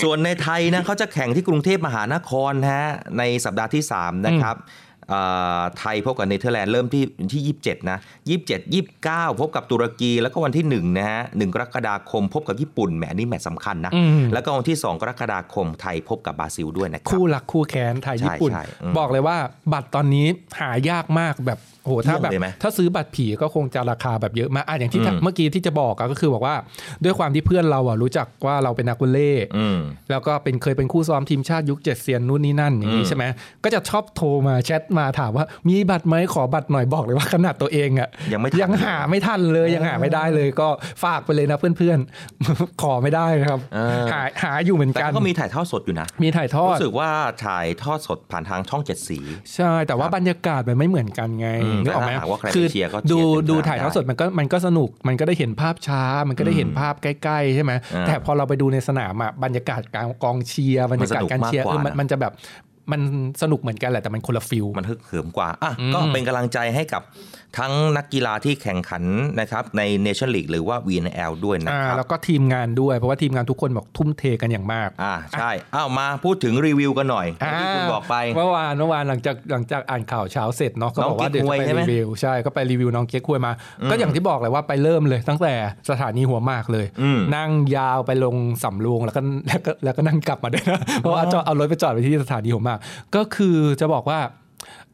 [0.01, 4.57] ส่วนในไทยนะเขาจะแข่งที่กรุงเทพมหานครนะฮะในสัปดาห์ที่ 3 นะครับ
[5.13, 7.97] อ่าไทยพบกับเนเธอร์แลนด์เริ่มที่วันที่ 27 นะ
[8.47, 19.37] 27 29 พบกับตุรกีแล้วก็วันที่1นะฮะ1กรกฎาคม พบกับญี่ปุ่นแหมอันนี่แมตช์สำคัญนะอืมแล้วก็วันที่ 2 กรกฎาคมไทยพบกับบราซิลด้วยนะครับ คู่รักคู่แค้นไทยใช่ญี่ปุ่นใช่อืมบอกเลยว่า
[19.73, 20.27] บัตรตอนนี้
[20.59, 26.55] หายากมากแบบ โหถ้าแบบเยี่ยมเลยไหมถ้าซื้อบัตรผีก็คงจะราคาแบบเยอะมากอะอย่างที่อืมเมื่อกี้ที่จะบอกอะก็คือบอกว่า
[27.03, 33.23] ด้วยความที่เพื่อนเราอะรู้จักว่าเราเป็นนักวอลเลย์อืมแล้วก็เป็นเคยเป็นคู่ซ้อมทีมชาติยุคเจ็ดเซียนนู่นนี่นั่นอย่างอืนี้มใช่ไหม
[33.63, 40.67] ก็จะชอบโทรมาแชทมาถามว่ามีบัตรไหมขอบัตรหน่อยบอกเลยว่าขนาดตัวเองอะยังไม่ทันยังหาไม่ทันเลยยังหาไม่ได้เลย ก็
[41.03, 47.09] ฝากไปเลยนะเพื่อนๆ ขอไม่ได้นะครับเออหาหาอยู่เหมือนแต่กันก็มีถ่ายทอดสดอยู่นะมีถ่ายทอดรู้สึกว่า
[47.45, 49.19] ถ่ายทอดสดผ่านทางช่องเจ็ดสี
[49.55, 62.33] ใช่แต่ว่าบรรยากาศมันไม่เหมือนกันไงอืมนึกออกไหมแต่ถ้าหากว่าใครไปคือเชียร์ก็เชียร์ดูเต็มดูสนามถ่ายทอดได้สดมันก็มันก็สนุกมันก็ได้เห็นภาพช้า มันก็ได้เห็นภาพใกล้ๆใช่ไหมอ่าแต่พอเราไปดูในสนามอะบรรยากาศการกองเชียร์บรรยากาศการเชียร์มันสนุกเออมากกว่ามันนะมันจะแบบ
[62.91, 63.01] มัน
[63.41, 67.03] สนุกเหมือนกันแหละแต่มันคนละฟิลมันฮึกเหิมกว่าอะอืมก็เป็นกำลังใจให้กับ
[67.61, 69.03] ทั้งนักกีฬาที่แข่งขัน
[69.39, 77.27] นะครับใน Nation League หรือว่า VNL ด้วยนะอ่าครับแล้วก็ทีมงานด้วยเพราะว่าทีมงานทุกคนบอกทุ่มเทกันอย่างมากอ่าใช่อ้าวมาพูดถึงรีวิวกันหน่อย
[77.59, 83.51] ที่คุณบอกไปเมื่อวานเมื่อวานหลังจากหลังจากอ่านข่าวเช้าเสร็จเนาะก็บอกว่าน้องเดี๋ยวจะไปเก๊กฮวยใช่ไหมรีวิวใช่ก็ไปรีวิวน้องเก๊กฮวยมา
[83.89, 85.53] ก็อย่างที่บอกเลยว่าไปเริ่มเลย ตั้งแต่
[85.89, 92.74] สถานีหัวหมากเลยอืมนั่งยาวไปลงสำโรงแล้วก็แล้วก็แล้วก็นั่งกลับมาด้วยนะเพราะว่าจอดเอารถไปจอดไปที่สถานีหัวหมาก
[93.15, 94.19] ก็คือจะบอกว่า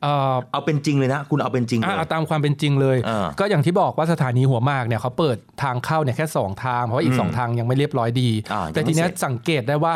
[0.03, 9.95] เอ่อเอาเป็นจริงเลยนะ คุณเอาเป็นจริงเลอะยเอาตามความเป็นจริงเลยอ่าก็อย่างที่บอกว่าสถานีหัวหมากเนี่ยเขาเปิดทางเข้าเนี่ยแค่ 2 ทาง เพราะว่าอีกอืม2ทางยังไม่เรียบร้อยดีอ่ายังไม่แต่ทีเนี้ยเสร็จสังเกตได้ว่า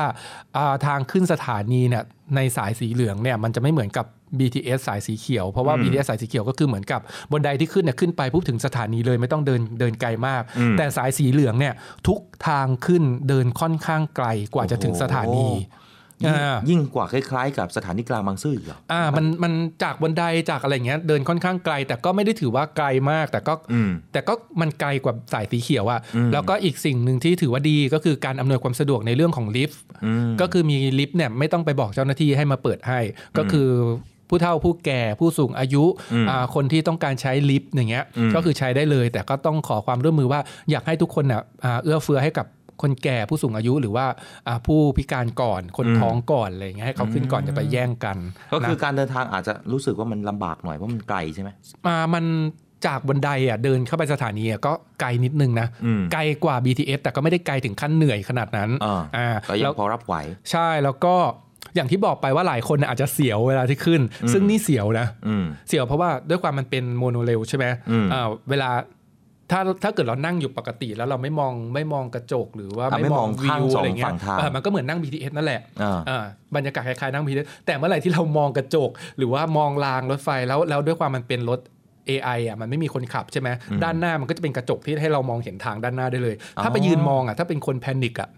[0.57, 2.03] อ่าทางขึ้นสถานีเนี่ย
[2.35, 4.05] ในสายสีเหลืองเนี่ยมันจะไม่เหมือนกับ
[4.39, 11.73] BTS สายสีเขียว เพราะว่า BTS สายสีเขียวก็คือเหมือนกับบนไดที่ขึ้นเนี่ยขึ้นไปปุ๊บถึงสถานีเลยไม่ต้องเดินเดินไกลมากอืมแต่สายสีเหลืองเนี่ย
[12.07, 15.47] ทุกทางขึ้นเดินค่อนข้างไกลกว่าจะถึงสถานี
[16.23, 32.99] ยิ่งอ่ายิ่งกว่าคล้ายๆ กับสถานีกลางบางซื่ออีกเหรออ่ามันมันจากบนไดจากอะไรเงี้ยเดินค่อนข้างไกล แต่ก็ไม่ได้ถือว่าไกลมาก แต่ก็อืมแต่ก็มันไกลกว่าสายสีเขียวอะอืมแล้วก็อีกสิ่งหนึ่งที่ถือว่าดีก็คือการอำนวยความสะดวกในเรื่องของลิฟต์อืมก็คือมีลิฟต์เนี่ยไม่ต้องไปบอกเจ้าหน้าที่ให้มาเปิดให้
[33.37, 33.69] ก็คือ
[34.29, 40.39] ผู้เฒ่าผู้แก่ผู้สูงอายุอืมอ่าคนที่ต้องการใช้ลิฟต์อย่างเงี้ยอืมก็คือใช้ได้เลย แต่ก็ต้องขอความร่วมมือว่า
[40.71, 42.45] อยากให้ทุกคนน่ะอ่าเอื้อเฟื้อให้กับ
[42.81, 44.05] คนแก่ผู้สูงอายุหรือว่า
[44.47, 48.17] อ่าผู้พิการก่อนคนท้องก่อนอะไรอย่างเงี้ยให้เขาขึ้นก่อนจะไปแย่งกัน
[48.53, 51.49] ก็คือนะการเดินทางอาจจะรู้สึกว่ามันลำบากหน่อยเพราะมันไกลใช่ไหม
[51.87, 52.25] มามัน
[52.87, 60.15] จากบนไดอะเดินเข้าไปสถานีอะก็ไกลนิดนึงนะอืมไกลกว่า BTS แต่ก็ไม่ได้ไกลถึงขั้นเหนื่อยขนาดนั้นอ่าอ่าก็ยัแล้งวพอรับไหว
[60.51, 61.15] ใช่แล้วก็
[61.75, 64.01] อย่างที่บอกไปว่าหลายคนน่ะอาจจะเสียวเวลาที่ขึ้น
[64.33, 68.69] ซึ่งนี่เสียวนะอืมเสียวเพราะว่าด้วยความมันเป็นโมโนเรลใช่ไหมอืมอ่าเวลา
[69.51, 76.23] ถ้าถ้าเกิดเรานั่งอยู่ปกติแล้วเราไม่มองไม่มองกระจกหรือว่าอะไม่มองวิข้างวสองอะไรเงี้ฝั่ยงทางเออมันก็เหมือนนั่ง BTS นั่นแหละอ่าอ่า
[76.55, 81.59] บรรยากาศคล้ายๆนั่ง BTS แต่เมื่อไหร่ที่เรามองกระจก หรือว่ามองรางรถไฟแล้วแล้วด้วยความมันเป็นรถ
[82.09, 83.49] AI อะมันไม่มีคนขับใช่ไหม
[83.83, 88.29] ด้านหน้ามันก็จะเป็นกระจกที่ให้เรามองเห็นทางด้านหน้าได้เลย ถ้าไปยืนมองอะถ้าเป็นคนแพนิคอะ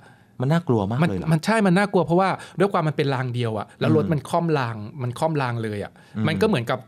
[0.41, 5.91] มันน่ากลัวมากมันเลยเหรอมันใช่ มันน่ากลัวเพราะว่าด้วยความมันเป็นรางเดียวอะแล้วรถมันค่อมรางมันค่อมรางเลยอะ
[6.27, 6.79] มันก็เหมือนกับ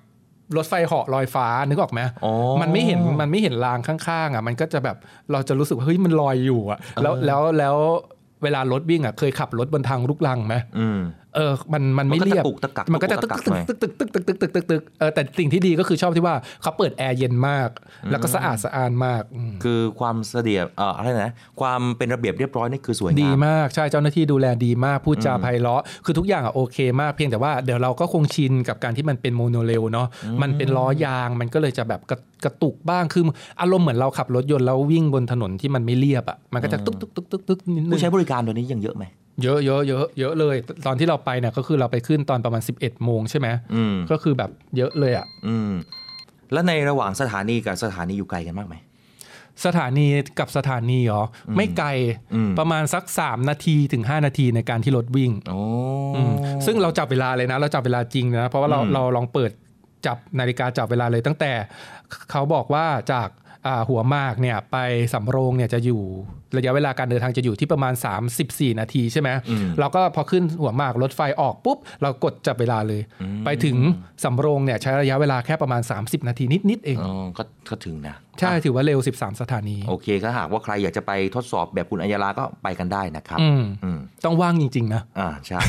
[0.57, 4.97] รถไฟเหาะลอยฟ้านึกออกไหมอ๋อมันไม่เห็นมันไม่เห็นรางข้างๆอะมันก็จะแบบ
[5.31, 7.75] เราจะรู้สึกว่าเฮ้ยมันลอยอยู่อะแล้วแล้วแล้ว
[8.43, 10.55] เวลารถวิ่งอะเคยขับรถบนทางลูกรังไหม
[11.39, 17.69] อืมเอเออมันมันไม่มันก็เรียบตะกุกตะกักมันก็จะตะกุตึกกตะกักหน่อยตึกตึกตึกตึกตึกตึกตึกตึกเออแต่สิ่งที่ดีก็คือชอบที่ว่าเขาเปิดแอร์เย็นมาก
[18.11, 30.07] แล้วก็สะอาดสะอาดมากอืมคือความเสดียบเอ่ออะไรนะความเป็นระเบียบเรียบร้อยนี่คือสวยงามดีมากใช่เจ้าหน้าที่ดูแลดีมากพูดจาไพเราะคือทุกอย่างอะโอเคมากเพียงแต่ว่าเดี๋ยวเราก็คงชินกับการที่มันเป็นโมโนเรลเนาะ
[30.41, 33.23] มันเป็นล้อยางมันก็เลยจะแบบกระกระตุกบ้างคือ
[33.61, 39.03] อารมณ์เหมือนเราขับรถยนต์แล้ววิ่งบนถนนที่มันไม่เรียบอะมันก็จะตึกตึกตึกตึกตึกนิดนึผู้งใช้บริการตัวนี้ยังเยอะไหม
[39.43, 45.71] เยอะเยอะเยอะเยอะเลย ตอนที่เราไปเนี่ยก็คือเราไปขึ้นตอนประมาณ 11 โมงใช่ไหมอืมก็คือแบบเยอะเลยอะอืม
[46.51, 48.75] แล้วในระหว่างสถานีกับสถานีอยู่ไกลกันมากไหม
[49.65, 50.07] สถานี
[50.39, 51.89] กับสถานีเหรออไม่ไกล
[52.35, 55.59] อืมประมาณสัก 3 นาทีถึง 5 นาทีในการที่รถวิ่งโอ้
[56.15, 56.33] อืม
[56.65, 59.51] ซึ่งเราจับเวลาเลยนะ เราจับเวลาจริงนะ เพราะว่าเราอืมเราลองเปิด
[60.05, 61.51] จับนาฬิกาจับเวลาเลยตั้งแต่
[62.31, 63.48] เขาบอกว่าจากอ่า
[63.89, 64.77] หัวหมากเนี่ยไป
[65.13, 66.01] สำโรงเนี่ยจะอยู่
[66.57, 67.93] ระยะเวลาการเดินทางจะอยู่ที่ประมาณ
[68.35, 69.29] 34 นาทีใช่ไหม
[69.79, 73.01] เราก็พอขึ้นหัวหมากรถไฟออกปุ๊บ เรากดจับเวลาเลย
[73.45, 73.77] ไปถึง
[74.23, 85.59] สำโรงเนี่ยใช้ระยะเวลาแค่ประมาณ 30 นาทีนิด ๆ เองอ๋อก็ก็ถึงนะใช่ถือว่าเร็ว 13 สถานี โอเคถ้าหากว่าใครอยากจะไปทดสอบแบบคุณอัยยาลาก็ไปกันได้นะครับอืมอืมต้องว่างจริง ๆ นะอ่าใช่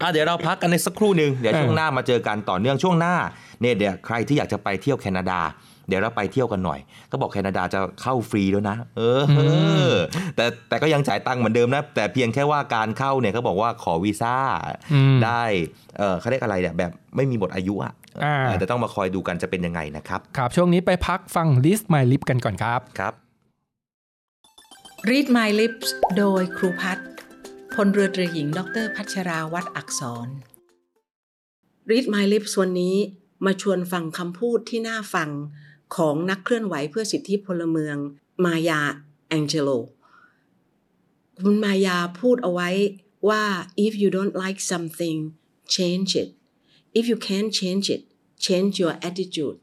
[0.00, 3.14] อะเดี๋ยวเราพักกันในสักครู่หนึ่งเดี๋ยวช่วงหน้ามาเจอกันต่อเนื่องช่วงหน้า
[3.60, 5.40] เนี่ยเดี๋ยวใครที่อยากจะไปเที่ยวแคนาดา
[5.88, 9.00] เดี๋ยวเราไปเที่ยวกันหน่อย ก็บอกแคนาดาจะเข้าฟรีแล้วนะ เอ
[9.90, 9.94] อ
[10.36, 14.36] แต่แต่ก็ยังจ่ายตังค์เหมือนเดิมนะ แต่เพียงแค่ว่าการเข้าเนี่ยเขาบอกว่าขอวีซ่า
[14.92, 15.42] อืมได้
[15.98, 17.92] เออเขาเรียกอะไรเนี่ยแบบไม่มีหมดอายุอะ
[18.24, 23.14] อ่าเออแต่ต้องมาคอยดูกันจะเป็นยังไงนะครับ ครับ ช่วงนี้ไปพักฟัง list my lip กันก่อนครับครับ
[25.10, 27.08] Read My Lips โดยครูพัฒน์
[27.74, 30.28] พลเรือตรีหญิง ดรพัชราวัดอักษร
[31.90, 32.96] Read My Lips วันนี้
[33.44, 35.30] มาชวนฟังคำพูดที่น่าฟัง
[35.94, 37.96] ของนักเคลื่อนไหวเพื่อสิทธิพลเมือง
[38.44, 38.80] มายา
[39.28, 39.70] แองเจโล
[41.42, 42.70] คุณมายาพูดเอาไว้
[43.28, 43.44] ว่า
[43.86, 45.18] if you don't like something
[45.74, 46.30] change it
[46.98, 48.02] if you can't change it
[48.46, 49.56] change your attitude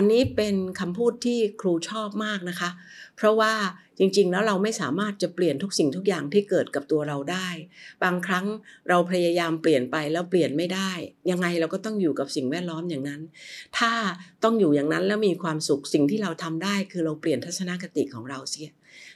[0.00, 2.70] อันนี้เป็นคำพูดที่ครูชอบมากนะคะ
[3.16, 3.52] เพราะว่า
[3.98, 7.48] จริงๆ แล้วเราไม่สามารถจะเปลี่ยนทุกสิ่งทุกอย่างที่เกิดกับตัวเราได้
[8.04, 8.46] บางครั้ง
[8.88, 10.90] เราพยายามเปลี่ยนไปแล้วเปลี่ยนไม่ได้
[11.30, 13.20] ยังไงเราก็ต้องอยู่กับสิ่งแวดล้อมอย่างนั้น
[13.78, 13.92] ถ้า
[14.44, 18.70] ต้องอยู่อย่างนั้นแล้วมีความสุขสิ่งที่เราทำได้ คือเราเปลี่ยนทัศนคติของเราเสีย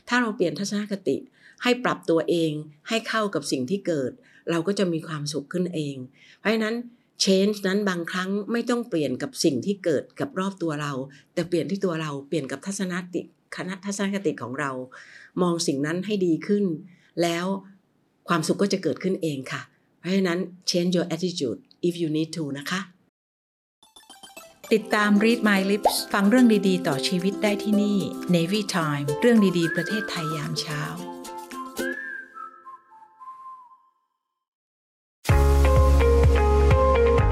[0.09, 1.17] ถ้าเราเปลี่ยนทัศนคติ
[1.63, 2.53] ให้ปรับตัวเอง
[2.89, 4.13] ให้เข้ากับสิ่งที่เกิด
[4.51, 5.97] เราก็จะมีความสุขขึ้นเอง
[6.39, 6.75] เพราะฉะนั้น
[7.25, 10.93] change นั้นบางครั้งไม่ต้องเปลี่ยนกับสิ่งที่เกิดกับรอบตัวเรา
[11.35, 13.23] แต่เปลี่ยนที่ตัวเราเปลี่ยนกับทัศนคติ
[13.57, 14.71] คณะทัศนคติของเรา
[15.43, 16.65] มองสิ่งนั้นให้ดีขึ้น
[17.23, 17.47] แล้ว
[18.29, 19.63] ความสุขก็จะเกิดขึ้นเองค่ะ
[19.99, 20.39] เพราะฉะนั้น
[20.71, 22.81] change your attitude if you need to นะคะ
[24.73, 27.99] ติดตาม Read My Lips ฟังเรื่องดีๆ ต่อชีวิตได้ที่นี่
[28.35, 30.83] Navy Time เรื่องดีๆ ประเทศไทยยามเช้า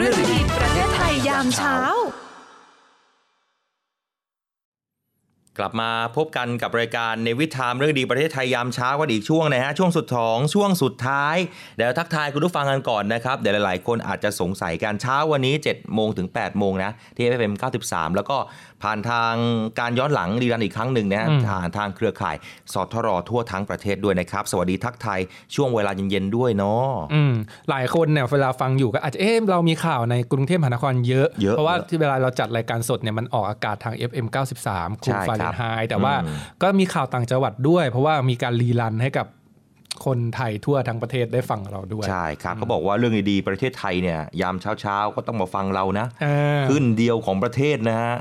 [0.00, 1.76] เรื่องดีประเทศไทยยามเช้า
[5.58, 11.36] กลับมาพบกันกับรายการในวิถามเรื่องดีประเทศไทยยามเช้ากันอีกช่วงนะฮะช่วงสุดท้องช่วงสุดท้าย
[11.76, 18.36] เดี๋ยวทักทายคุณผู้ฟังกันก่อนนะครับเดี๋ยวหลายๆคนอาจจะสงสัยการเช้าวันนี้7โมงถึง8โมงนะที่ FM 93แล้วก็
[18.82, 19.34] ผ่านทาง
[19.80, 22.36] การย้อนหลังรีรันอีกครั้งหนึ่งนะฮะอืมผ่านทางเครือข่าย
[22.72, 25.20] สทรทั่วทั้งประเทศด้วยนะครับ สวัสดีทักทาย
[25.54, 27.32] ช่วงเวลาเย็นๆด้วยเนาะอืม
[27.70, 34.26] หลายคนเนี่ยเวลาฟังอยู่ก็อาจจะเอ๊ะเรามีข่าวในกรุงเทพมหานครเยอะเยอะเพราะว่าเยอะที่เวลาเราจัดรายการสดเนี่ยมันออกอากาศทาง FM
[34.64, 39.26] 93คูใช่ฟาเรครันบไฮแต่ว่าอืมก็มีข่าวต่างจังหวัดด้วย เพราะว่ามีการรีรันให้กับ
[40.06, 46.26] คนไทยทั่วทั้งประเทศได้ฟังเราด้วย ใช่ครับเขาบอกว่าเรื่องดีๆประเทศไทยเนี่ยยามเช้าๆก็ต้องมาฟังเรานะเอ
[46.58, 48.14] อขึ้นเดียวของประเทศนะฮะ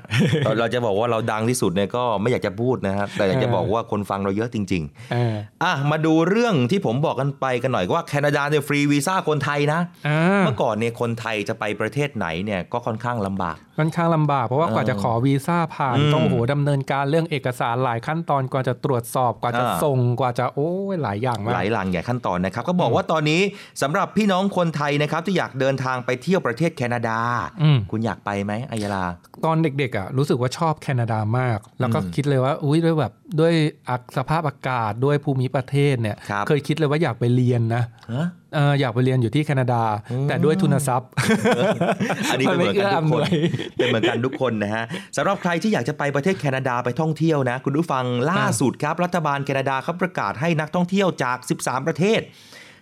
[0.43, 23.41] เราเราจะบอกว่าเราดังที่สุดเนี่ยก็ไม่อยากจะพูดนะฮะแต่อยากจะเออบอกว่าคนฟังเราเยอะจริงเออๆอะมาดูเรื่องที่ผมบอกกันไปกันหน่อยว่าแคนาดาเนี่ยฟรีวีซ่าคนไทยนะอ่าเมื่อก่อนเนี่ยคนไทยจะไปประเทศไหนเนี่ยก็ค่อนข้างลำบากค่อนข้างลำบากเพราะว่าเออกว่าจะขอวีซ่าผ่านอืมต้องโอ้โหดำเนินการเรื่องเอกสารหลายขั้นตอนกว่าจะตรวจสอบกว่าจะอ่าส่งกว่าจะโอ้ยหลายอย่างมากหลายหลังใหญ่ขั้นตอนนะครับ ก็บอกว่าตอนนี้
[23.81, 27.19] สำหรับพี่น้องคนไทยนะครับที่อยากเดินทางไปเที่ยวประเทศแคนาดา
[27.61, 29.03] อืมคุณอยากไปไหมอัยยาลา
[29.45, 33.53] ตอนเด็กๆอะรู้สึกว่าชอบแคนาดามาก แล้วก็อืมคิดเลยว่าอุ้ยด้วยแบบด้วย
[33.89, 39.81] อักสภาพอากาศด้วยภูมิประเทศเนี่ยครับเคยคิดเลยว่าอยากไปเรียนนะฮะเอออยากไปเรียนอยู่ที่แคนาดา
[40.27, 41.09] แต่ด้วยทุนทรัพย์
[42.29, 44.83] อันนี้เป็นเหมือนกันทุกคนมันไม่เอื้ออำนวยเป็นเหมือนกันทุกคนนะฮะ
[45.17, 52.21] สำหรับใครที่อยากจะไปประเทศแคนาดาไปท่องเที่ยวนะ คุณผู้ฟังล่าสุดครับ รัฐบาลแคนาดาเขาประกาศให้นักท่องเที่ยวจาก 13 ประเทศ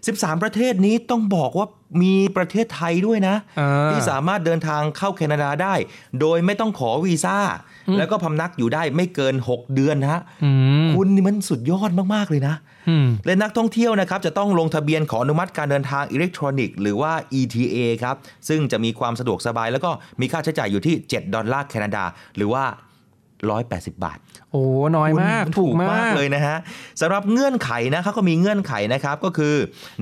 [0.06, 1.68] 13 ประเทศนี้ต้องบอกว่า
[2.04, 5.76] มีประเทศไทยด้วยนะอ่าที่สามารถเดินทางเข้าแคนาดาได้
[6.22, 7.40] โดยไม่ต้องขอวีซ่า
[7.98, 10.52] แล้วก็พำนักอยู่ได้ไม่เกิน 6 เดือนนะฮะอื
[10.86, 12.56] มคุณนี่มันสุดยอดมากๆเลยนะ
[12.90, 18.16] อืมและนักท่องเที่ยวนะครับจะต้องลงทะเบียนขออนุมัติการเดินทางอิเล็กทรอนิกส์หรือว่า ETA ครับ
[18.50, 22.04] ซึ่งจะมีความสะดวกสบาย แล้วก็มีค่าใช้จ่ายอยู่ที่ 7 ดอลลาร์แคนาดา
[22.38, 22.64] หรือว่า
[23.44, 24.18] 180 บาท
[24.52, 24.64] โอ้
[24.98, 26.58] น้อยมากคุณถูกมากเลยนะฮะ
[27.02, 29.56] สำหรับเงื่อนไขนะเขาก็มีเงื่อนไขนะครับก็คือ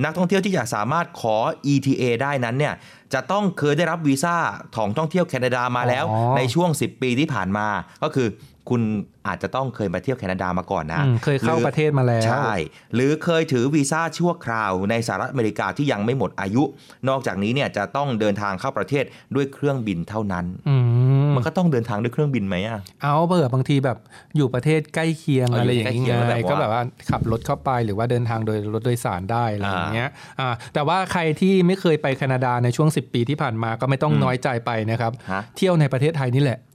[0.04, 1.36] นักท่องเที่ยวที่จะสามารถขอ
[1.72, 2.74] ETA ได้นั้นเนี่ย
[3.14, 4.36] จะต้องเคยได้รับวีซ่า
[4.76, 7.66] ของท่องเที่ยวแคนาดามาแล้วอ๋อในช่วง 10 ปีที่ผ่านมา
[8.02, 8.28] ก็คือ
[8.70, 8.82] คุณ
[9.26, 12.50] อาจจะต้องเคยมาเที่ยวแคนาดามาก่อนนะอืมเคยเข้าหอประเทศมาแล้ว ใช่
[12.94, 16.62] หรือเคยถือวีซ่าชั่วคราวในสหรัฐอเมริกาที่ยังไม่หมดอายุ
[17.08, 20.76] นอกจากนี้เนี่ยจะต้องเดินทางเข้าประเทศด้วยเครื่องบินเท่านั้นอื
[21.24, 23.98] มมันก็ต้องเดินทางด้วยเครื่องบินไหมอะ เอาเบอร์บางทีแบบ
[24.36, 36.73] อยู่ประเทศใกล้เคียงเอาอยู่อะไรอย่างใกล้เงี้เคียงแล้วแบบยว่าก็แบบว่าขับรถเข้าไปหรือว่าเดินทางโดยรถโดยสารได้อะไรอย่างเงี้ยอ่าแต่ว่าใครที่ไม่เคยไปแคนาดาในช่วง 10 ปีที่ผ่านมาก็ไม่ต้องน้อยใจไปนะครับฮะเที่ยวในประเทศไทยนี่แหละอ่า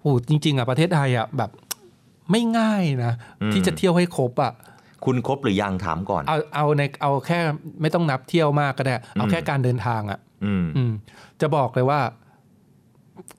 [0.00, 1.50] โอ้จริง ๆอะประเทศไทยอะแบบ
[2.30, 4.52] ไม่ง่ายนะอืมที่จะเที่ยวให้ครบอะ
[5.04, 7.40] คุณครบหรือยังถามก่อน เอาเอาในเอาแค่
[7.80, 10.92] ไม่ต้องนับเที่ยวมากก็ได้ เอาแค่การเดินทางอะอืมอืม
[11.40, 12.00] จะบอกเลยว่า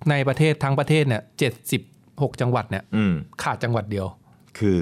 [0.10, 1.82] ในประเทศทั้งประเทศเนี่ยเจ็ดสิบ
[2.22, 4.08] หกจังหวัดเนี่ยอืมขาดจังหวัดเดียว
[4.60, 4.78] คือ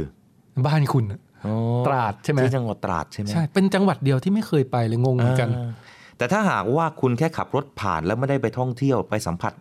[0.67, 1.55] บ้านคุณอะอ๋อ
[1.87, 5.71] ตราดใช่ไหมที่จังหวัดตราดใช่ไหมใช่เป็นจังหวัดเดียวที่ไม่เคยไปเลยงงเหมือนกันอ่า
[6.17, 9.53] แต่ถ้าหากว่าคุณแค่ขับรถผ่านแล้วไม่ได้ไปท่องเที่ยวไปสัมผัส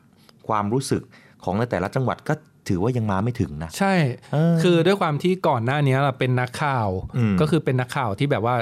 [0.49, 1.03] ความรู้สึก
[1.47, 2.35] ของในแต่ละจังหวัดก็
[2.69, 3.95] ถือว่ายังมาไม่ถึงนะ ใช่
[4.33, 8.57] เออคือด้วยความที่ก่อนหน้านี้เราเป็นนักข่าวอืมก็คือเป็นนักข่าวที่แบบว่า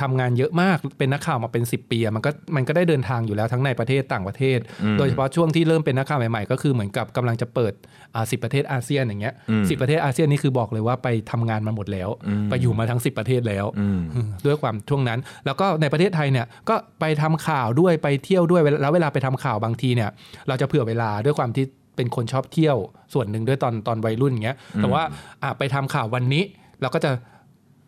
[0.00, 7.72] ทำงานเยอะมากเป็นนักข่าวมาเป็น 10 ปีอะมันก็มันก็ได้เดินทางอยู่แล้วทั้งในประเทศต่างประเทศอืมโดยเฉพาะช่วงที่เริ่มเป็นนักข่าวใหม่ๆ ก็คือเหมือนกับกำลังจะเปิด
[8.14, 20.10] อ่าสิประเทศอาเซียนอย่างเงี้ยอืมสิประเทศอาเซียนนี่คือบอกเลยว่าไปทำงานมาหมดแล้วอืมไปอยู่มาทั้ง 10 ประเทศแล้วอืมอืมด้วยความช่วงนั้น แล้วก็ในประเทศไทยเนี่ยก็ไปทำข่าวด้วยไปเที่ยวด้วยแล้วเวลาไปทำข่าวบางทีเนี่ย
[20.48, 21.64] เราจะเผื่อเวลาด้วยความที่
[21.96, 22.76] เป็นคนชอบเที่ยว
[23.14, 25.02] ส่วนหนึ่งด้วยตอนตอนวัยรุ่นอย่างเงี้ยแต่ว่า
[25.42, 26.42] อะไปทำข่าววันนี้
[26.80, 27.10] เราก็จะ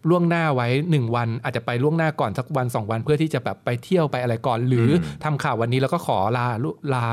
[0.09, 6.47] ล่วงหน้าไว้หนึ่งวันอาจจะไปล่วงหน้าก่อนสักวันสองวันเพื่อที่จะแบบไปเที่ยวไปอะไรก่อน หรืออทำข่าววันนี้แล้วก็ขอลา
[6.95, 7.05] ลา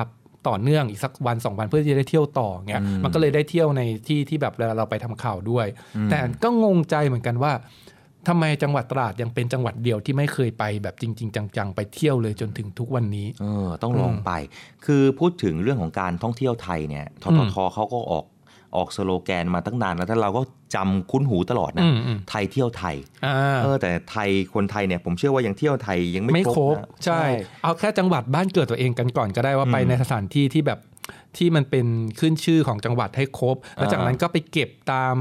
[0.47, 5.67] ต่อเนื่องอีกสักวันสองวันเพื่อที่จะได้เที่ยวต่อเงี้ยมันก็เลยได้เที่ยวในที่ที่แบบเวลาเราไปทำข่าวด้วย
[6.11, 7.53] แต่ก็งงใจเหมือนกันว่า
[8.27, 14.31] ทำไมจังหวัดตราดยังเป็นจังหวัดเดียวที่ไม่เคยไปแบบจริง ๆ จังๆ ไปเที่ยวเลยจนถึงทุกวันนี้เออต้องลองไป
[14.85, 18.25] คือพูดถึงเรื่องของการท่องเที่ยวไทยเนี่ยทททเขาก็ออก
[18.75, 20.41] ออกสโลแกนมาตั้งนานแล้วถ้าเราก็
[20.75, 27.21] จำคุ้นหูตลอดนะอืมอืมไทยเที่ยวไทยอ่าเออแต่ไทยคนไทยเนี่ยผมเชื่อว่ายังเที่ยวไทยยังไม่ไม่ครบนะใช่
[27.63, 30.79] เอาแค่จังหวัดบ้านเกิดตัวเองกันก่อนก็ได้ว่าอืมไปในสถานที่ที่แบบ
[31.37, 31.85] ที่มันเป็น
[32.19, 35.17] ขึ้นชื่อของจังหวัดให้ครบ แล้วจากนั้นก็ไปเก็บตาม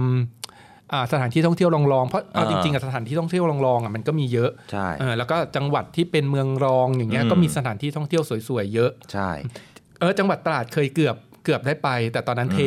[0.93, 9.31] อ่าสถานที่ท่องเที่ยวรองๆ เพราะเอาอ่าจริงๆกับสถานที่ท่องเที่ยวรองๆอะมันก็มีเยอะใช่เออแล้วก็จังหวัดที่เป็นเมืองรองอย่างเงี้ยอืมก็มีสถานที่ท่องเที่ยวสวยๆเยอะ ใช่
[10.01, 12.61] เออจังหวัดตราดเคยเกือบ เกือบได้ไป แต่ตอนนั้นเท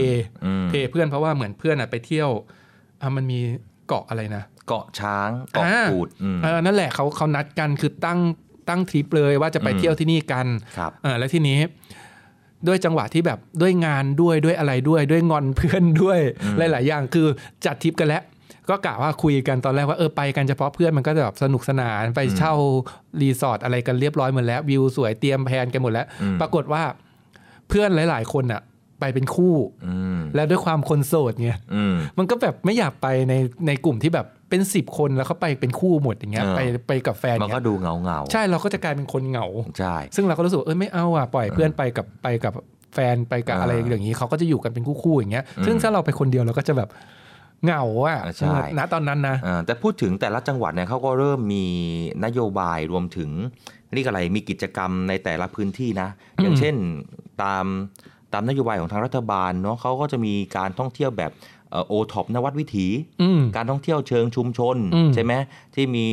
[0.45, 2.29] อืมเทเพื่อนเพราะว่าเหมือนเพื่อนอะไปเที่ยว
[3.01, 3.39] อะมันมี
[3.87, 8.19] เกาะอะไรนะเกาะช้างเกาะอ่ากูดอืมเออนั่นแหละเขาเขานัดกันคือตั้ง
[8.69, 10.47] ตั้งทริปเลยว่าจะไปอืมเที่ยวที่นี่กัน
[10.77, 11.59] ครับเออแล้วทีนี้
[12.67, 17.27] ด้วยจังหวะที่แบบด้วยงานด้วยด้วยอะไรด้วยด้วยงอนเพื่อนด้วยอืมหลาย ๆ อย่างคือ
[17.65, 18.23] จัดทริปกันแล้ว
[18.69, 22.53] ก็กะว่าคุยกันตอนแรกว่าเออไปกันเฉพาะเพื่อนมันก็จะแบบสนุกสนานไปเช่า
[23.21, 26.83] รีสอร์ทอะไรกันเรียบร้อยหมดแล้ววิวสวยเตรียม plan กันหมดแล้วอืมปรากฏว่า
[27.67, 28.61] เพื่อนหลาย ๆ คนอะ
[28.99, 29.55] ไปเป็นคู่
[29.87, 33.33] อืมแล้วด้วยความคนโสดเนี่ยอืมมันก็แบบไม่อยากไปใน
[33.67, 39.47] ในกลุ่มที่แบบเป็นสิบคนแล้วเขาไปเป็นคู่หมดอย่างเงี้ยเออไปไปกับแฟนมันเงี้ก็ยดูเงาเงาๆใช่เราก็จะกลายเป็นคนเหงา
[39.79, 42.53] ใช่ซึ่งเราก็รู้สึกว่าเออไม่เอาอะปล่อยเพื่อนไปกับไปกับ
[42.93, 46.89] แฟนไปกับอ่าอะไรอย่างนี้เขาก็จะอยู่กันเป็นคู่ๆอย่างเงี้ยอืมซึ่งถ้าเราไปคนเดียวเราก็จะแบบ
[47.63, 51.65] เหงาอะอ่าใช่ณตอนนั้นนะอ่าแต่พูดถึงแต่ละจังหวัดเนี่ยเขาก็เริ่มมี
[52.25, 53.29] นโยบายรวมถึง
[53.93, 56.09] เรียกอะไรมีกิจกรรมในแต่ละพื้นที่นะ
[56.41, 56.75] อย่างอืมเช่น
[57.43, 57.65] ตาม
[58.33, 61.31] ตามนโยบายของทางรัฐบาลเนาะเขาก็จะมีการท่องเที่ยวแบบ
[61.87, 62.87] โอท็อปนวัตวิถี
[63.21, 65.33] อืมการท่องเที่ยวเชิงชุมชนอืมใช่ไหม
[65.75, 66.07] ที่มี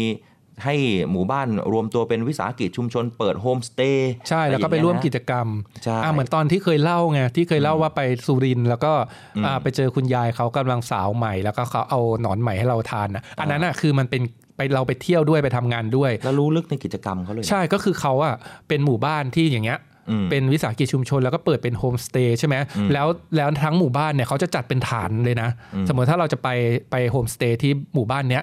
[0.64, 0.74] ให้
[1.10, 5.46] หมู่บ้านรวมตัวเป็นวิสาหกิจชุมชนเปิดโฮมสเตย์ใช่แล้วก็ไปร่วมกิจกรรม
[5.84, 8.92] ใช่อ่าเหมือนตอนที่เคยเล่าไงที่เคยเล่าว่าไปสุรินทร์แล้วก็
[9.36, 14.22] อืมอ่าไปเจอคุณยายเขากำลังสาวไหม แล้วก็เขาเอาหนอนไหมให้เราทานนะอันนั้นอะคือมันเป็น
[14.56, 18.34] ไปเราไปเที่ยวด้วยไปทำงานด้วย แล้วรู้ลึกในกิจกรรมเขาเลย ใช่ก็คือเขาอะ
[18.68, 19.95] เป็นหมู่บ้านที่อย่างเงี้ยอืม
[20.30, 26.48] เป็นวิสาหกิจชุมชน แล้วก็เปิดเป็นโฮมสเตย์ใช่ไหมอืมแล้วแล้วทั้งหมู่บ้านเนี่ยเขาจะจัดเป็นฐานเลยนะอืมสมมติถ้าเราจะไป
[26.90, 28.42] ไปโฮมสเตย์ที่หมู่บ้านเนี้ย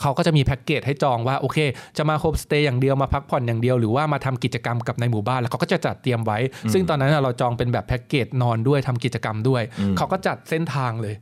[0.00, 1.58] เขาก็จะมีแพ็กเกจให้จองว่าโอเค
[1.96, 6.38] จะมาโฮมสเตย์อย่างเดียวมาพักผ่อนอย่างเดียวหรือว่ามาทำกิจกรรมกับในหมู่บ้านแล้วเขาก็จะจัดเตรียมไว้
[6.72, 9.62] ซึ่งตอนนั้นอะเราจองเป็นแบบแพ็กเกจนอนด้วยทำกิจกรรมด้วย
[9.96, 11.14] เขาก็จัดเส้นทางเลย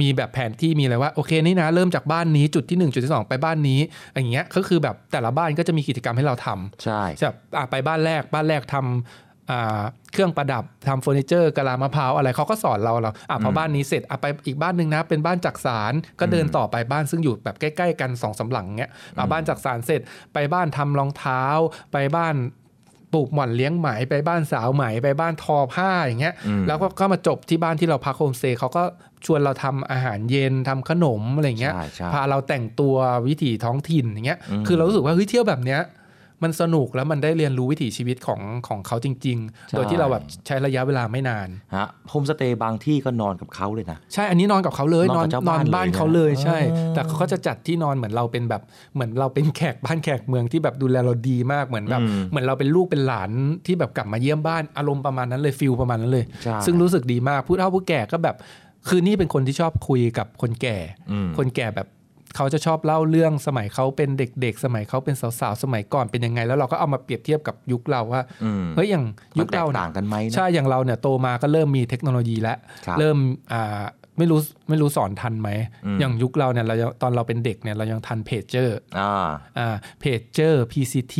[0.00, 3.80] มีแบบแผนที่มีอะไรว่าโอเคนี่นะเริ่มจากบ้านนี้จุดที่หนึ่งจุดที่สองไปบ้านนี้
[4.14, 9.82] อย่างเงี้ยก็คือแบบแต่ละบ้านก็จะมีกิจกรรมให้เราทำใช่แบบอะไปบ้านแรกบ้านแรกทำอ่า
[10.12, 20.00] เครื่องประดับทำเฟอร์นิเจอร์กะลามะพร้าวอะไรเขาก็สอนเราเราอะพอบ้านนี้เสร็จอะไปอีกบ้านหนึ่งนะ เป็นบ้านจักสารก็เดินต่อไปบ้านซึ่งอยู่แบบใกล้ ๆ กันสองสามหลังเงี้ยอะบ้านจักสารเสร็จ
[20.34, 21.42] ไปบ้านทำรองเท้า
[21.92, 22.34] ไปบ้าน
[23.12, 28.82] ปลูกหม่อนเลี้ยงไหมไปบ้านสาวไหมไปบ้านทอผ้าอย่างเงี้ยอืมแล้วก็ก็มาจบที่บ้านที่เราพักโฮมสเตย์เขาก็
[29.26, 32.94] ชวนเราทำอาหารเย็นทำขนมอะไรเงี้ยใช่ใช่พาเราแต่งตัว
[33.26, 35.80] วิถีท้องถิ่นอย่างเงี้ยอืมคือเรารู้สึกว่าเฮ้ยเที่ยวแบบเนี้ย
[36.42, 39.38] มันสนุกแล้วมันได้เรียนรู้วิถีชีวิตของของเขาจริง
[39.68, 48.62] ใช่ๆโดยที่เราแบบใช้ระยะเวลาไม่นานฮะโฮมสเตย์บางที่ก็นอนกับเขาเลยนะ ใช่อันนี้นอนกับเขาเลยนนออนนกับเจ้านอนบ้านบ้านเลยนะเขาเลยใช่อ๋อแต่เขาก็จะจัดที่นอนเหมือนเราเป็นแบบ
[48.94, 53.30] เหมือนเราเป็นแขกบ้านแขกเมืองที่แบบดูแลเราดีมากเหมือนแบบอืมเหมือนเราเป็นลูกเป็นหลาน
[53.66, 58.36] ที่แบบกลับมาเยี่ยมบ้านอารมณ์ประมาณนั้นเลยฟิลประมาณนั้นเลยใช่ซึ่งรู้สึกดีมากผู้เฒ่าผู้แก่ก็แบบ
[58.88, 60.76] คือนี่เป็นคนที่ชอบคุยกับคนแก่
[61.10, 61.88] อืมคนแก่แบบ
[62.36, 69.04] เขาจะชอบเล่าเรื่องสมัยเขาเป็นเด็กๆ สมัยเขาเป็นสาวๆ สมัยก่อนเป็นยังไง แล้วเราก็เอามาเปรียบเทียบกับยุคเราว่าอืมเฮ้ยอย่าง
[69.38, 72.56] ยุคเรามันแตกเนี่ยต่างกันไหมนะใช่อย่างเราเนี่ยโตมาก็เริ่มมีเทคโนโลยีแล้ว
[72.86, 73.16] ครับเริ่ม
[73.52, 73.82] อ่า
[74.18, 75.50] ไม่รู้ไม่รู้สอนทันไหม
[75.86, 79.28] อืมอย่างยุคเราเนี่ยเรายังตอนเราเป็นเด็กเนี่ยเรายังทันเพจเจอร์อ่า
[79.58, 81.16] อ่าเพจเจอร์ PCT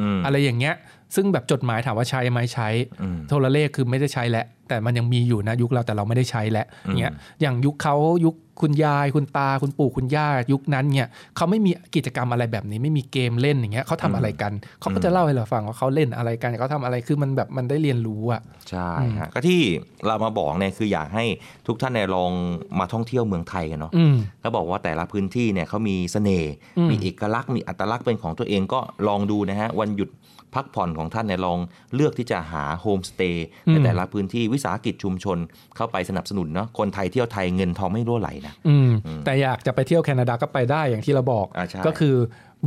[0.00, 0.74] อืมอะไรอย่างเงี้ย
[1.14, 2.68] ซึ่งแบบจดหมายถามว่าใช้ไหมใช้
[3.02, 18.40] อืมโทรเลขคือไม่ได้ใช้แล้วแต่มันยังมีอยู่นะยุคเราแต่เราไม่ได้ใช้แล้วอืมเงี้ยอย่างยุคเขายุค คุณยาย คุณตาคุณปู่คุณย่ายุคนั้นเนี่ยเขาไม่มีกิจกรรมอะไรแบบนี้ ไม่มีเกมเล่นอย่างเงี้ยเขาทำอะไรกันเขาก็จะเล่าให้เราฟังว่าเขาเล่นอะไรกันเขาทำอะไรคือมันแบบมันได้เรียนรู้อะ
[18.70, 19.60] ใช่ฮะก็ที่
[20.06, 21.24] เรามาบอกเนี่ยคืออยากให้
[21.66, 22.30] ทุกท่านเนี่ยลอง
[22.78, 30.08] มาท่องเที่ยวเมืองไทยกันเนาะอืมก็บอกว่าแต่ละพื้นที่เนี่ยเขามีเสน่ห์อืมมีเอกลักษณ์มีอัตลักษณ์เป็นของตัวเองก็ลองดูนะฮะวันหยุด
[30.54, 31.58] พักผ่อนของท่านเนี่ยลอง
[31.94, 35.38] เลือกที่จะหาโฮมสเตย์ในแต่ละพื้นที่วิสาหกิจชุมชน
[35.76, 38.90] เข้าไปสนับสนุนเนาะคนไทยเที่ยวไทยเงินทองไม่รั่วไหลนะอืม
[39.24, 42.16] แต่อยากจะไปเที่ยวแคนาดาก็ไปได้อย่างที่เราบอกอ่าใช่ก็คือ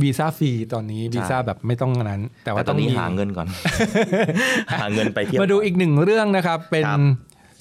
[0.02, 3.48] วีซ่าฟรีตอนนี้วีซ่าแบบไม่ต้องนั้น แต่แต่ว่าตต้ออนงนี้มีหาเงินก่อน
[4.80, 6.98] หาเงินไปเที่ยวมาดูอีกหนึ่งเรื่องนะครับ เป็นครับ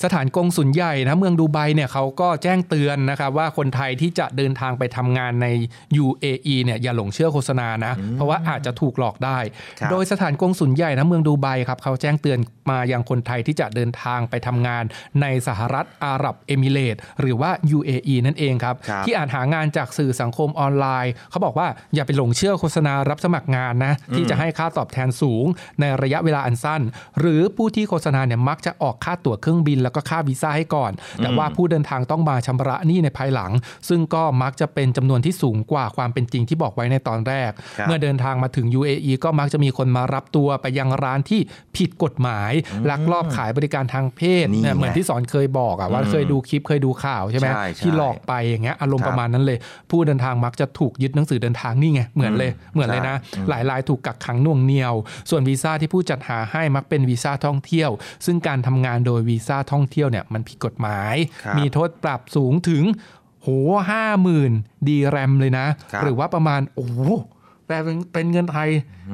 [0.03, 5.47] สถานกงสุลใหญ่นะเมืองดูไบเนี่ยเขาก็แจ้งเตือนนะครับว่าคนไทยที่จะเดินทางไปทำงานใน
[6.03, 9.37] UAE เนี่ยอย่าหลงเชื่อโฆษณานะ เพราะว่าอาจจะถูกหลอกได้
[9.79, 12.39] ครับโดยสถานกงสุลใหญ่นะเมืองดูไบครับเขาแจ้งเตือน
[12.69, 14.83] มายังคนไทยที่จะเดินทางไปทำงาน
[15.21, 25.45] ในสหรัฐอาหรับเอมิเรตส์หรือว่า UAE นั่นเองครับครับที่อาจหางานจากสื่อสังคมออนไลน์ เขาบอกว่าอย่าไปหลงเชื่อโฆษณารับสมัครงานนะที่จะให้ค่าตอบแทนสูง
[25.79, 26.81] ในระยะเวลาอันสั้น
[27.19, 33.51] หรือผู้ที่โฆษณาเนี่ยมักจะออกค่าตั๋วเครื่องบินแล้วก็ค่าวีซ่าให้ก่อน แต่ว่าผู้เดินทางต้องมาชำระหนี้ในภายหลัง
[33.89, 41.41] ซึ่งก็มักจะเป็นจำนวนที่สูงกว่าความเป็นจริงที่บอกไว้ในตอนแรกครับเมื่อเดินทางมาถึง UAE ก็มักจะมีคนมารับตัวไปยังร้านที่
[41.77, 42.51] ผิดกฎหมาย
[42.89, 49.57] ลักลอบขายบริการทางเพศนี่เนี่ยเหมือนไงที่สอนเคยบอกอะว่าอืมเคยดูคลิปเคยดูข่าวใช่ไหมใช่ใช่ที่หลอกไปอย่างเงี้ยอารมณ์ครับประมาณนั้นเลย
[49.89, 54.93] ผู้เดินทางมักจะถูกยึดหนังสือเดินทางนี่ไงเหมือนเลยเหมือนเลยนะใช่อืมหลายรายถูกกักขังหน่วงเหนียว
[55.29, 57.89] ส่วนวีซ่าที่ผู้จัดหาให้มักเป็นวีซ่าท่องเที่ยว
[58.25, 61.15] ซึ่งการทำงานโดยวีซ่าท่องเที่ยวเนี่ยมันผิดกฎหมาย
[61.45, 62.83] ครับมีโทษปรับสูงถึง
[63.41, 63.47] โห
[63.89, 64.51] ห้าหมื่น
[64.87, 66.99] ดีแรมเลยนะครับหรือว่าประมาณโอ้โห
[67.65, 68.69] แปลเป็นเป็นเงินไทย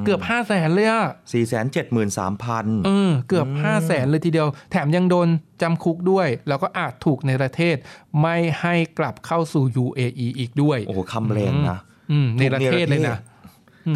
[0.06, 1.64] เกือบห้าแสนเลยอะ4 7 3 0
[2.28, 5.28] 0 0เออเกือบห้าแสนเลยทีเดียว แถมยังโดน
[5.62, 7.76] จำคุกด้วย แล้วก็อาจถูกในประเทศ
[8.22, 11.80] ไม่ให้กลับเข้าสู่ UAE อีกด้วย โอ้โหคำแรงนะ
[12.12, 13.18] อืมในประเทศเลยนะ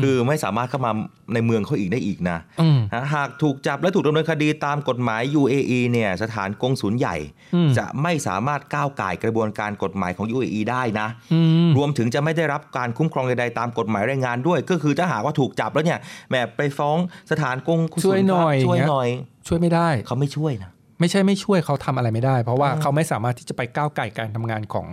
[0.02, 0.92] คือไม่สามารถเข้ามา
[1.34, 7.16] ในเมืองเขาอีกได้อีกนะอืมฮะหากถูกจับและถูกดำเนินคดีตามกฎหมาย UAE เนี่ยสถานกงศูนย์ใหญ่
[7.56, 16.98] อืมจะไม่สามารถก้าวไก่ายกระบวนการกฎหมายของ UAE ได้นะอืมรวมถึงจะไม่ได้รับการคุ้มครองใดๆตามกฎหมายแรงงานด้วย ก็คือถ้าหากว่าถูกจับแล้วเนี่ยแหมไปฟ้อง
[17.32, 19.08] สถานกงศูนช่วยหน่อยช่วยเงี้ยหน่อย
[19.48, 24.88] ช่วยไม่ได้เขาไม่ช่วยนะไม่ใช่ไม่ช่วยเขาทำอะไรไม่ได้ เพราะว่าเขาไม่สามารถที่จะไปก้าวไก่การทำงานของ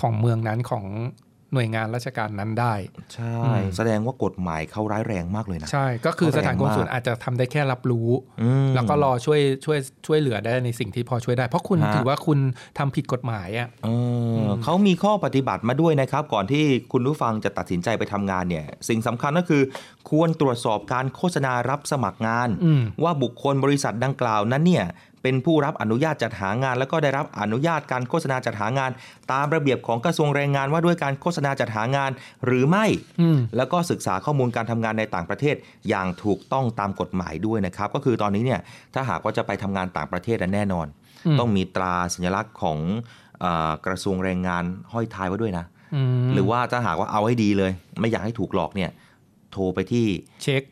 [0.00, 0.84] ของเมืองนั้นของ
[1.54, 2.74] หน่วยงานราชการนั้นได้
[3.14, 8.08] ใช่อืมแสดงว่ากฎหมายเขาร้ายแรงมากเลยนะ ใช่ ก็คือเขาสแรงถานกงศูนย์มากอาจจะทำได้แค่รับรู้
[8.42, 12.38] อืมแล้วก็รอช่วยช่วยช่วยเหลือได้ในสิ่งที่พอช่วยได้ เพราะคุณฮะถือว่าคุณ
[12.78, 13.88] ทำผิดกฎหมายอะเอ
[14.46, 19.62] อเขามีข้อปฏิบัติมาด้วยนะครับ ก่อนที่คุณผู้ฟังจะตัดสินใจไปทำงานเนี่ย สิ่งสำคัญก็คือ
[20.10, 24.86] ควรตรวจสอบการโฆษณารับสมัครงานอืมว่าบุคคลบริษัทดังกล่าวนั้นเนี่ย
[25.22, 28.90] เป็นผู้รับอนุญาตจัดหางาน แล้วก็ได้รับอนุญาตการโฆษณาจัดหางาน
[29.32, 32.10] ตามระเบียบของกระทรวงแรงงานว่าด้วยการโฆษณาจัดหางาน
[32.46, 32.86] หรือไม่
[33.20, 35.56] อืมแล้วก็ศึกษาข้อมูลการทำงานในต่างประเทศ
[35.88, 38.60] อย่างถูกต้องตามกฎหมายด้วยนะครับ ก็คือตอนนี้เนี่ย
[38.94, 40.86] ถ้าหากว่าจะไปทำงานต่างประเทศอะแน่นอน
[41.26, 42.78] อืมต้องมีตราสัญลักษณ์ของ
[43.40, 45.64] เออกระทรวงแรงงานห้อยท้ายไว้ด้วยนะ
[45.94, 48.90] อืมหรือว่าถ้าหากว่าเอาให้ดีเลย ไม่อยากให้ถูกหลอกเนี่ย
[49.52, 50.06] โทรไปที่
[50.42, 50.62] เช็ค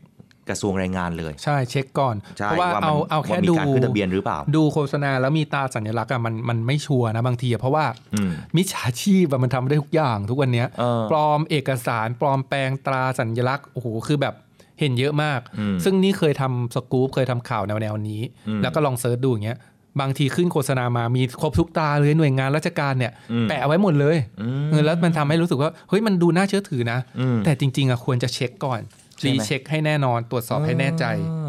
[0.51, 7.85] กระทรวงแรงงานเลย ใช่เช็คก่อนใช่เพราะว่าว่ามันเอาเอาแค่ว่ามีดูการขึ้นทะเบียนหรือเปล่า ดูโฆษณาแล้วมีตราสัญลักษณ์อะมันมันไม่ชัวร์นะบางทีอะเพราะว่า
[8.15, 14.35] อืมมิจฉาชีพอะมันทำได้ทุกอย่างทุกวันเนี้ยเออปลอมเอกสารปลอมแปลงตราสัญลักษณ์โอ้โหคือแบบ
[14.81, 19.59] เห็นเยอะมากอืมซึ่งนี่เคยทำสกู๊ปเคยทำข่าวแนวแนวๆนี้อืมแล้วก็ลอง search ดูอย่างเงี้ย
[20.01, 31.05] บางทีขึ้นโฆษณามามีครบทุกตราเลยหน่วยงานราชการเนี่ยอืมแปะเอาไว้หมดเลยอืมเออแล้วมันทำให้รู้สึกว่าเฮ้ยมันดูน่าเชื่อถือนะอืมแต่จริงๆอะควรจะเช็คก่อนใช่ไหม recheck ให้แน่นอนตรวจสอบให้แน่ใจ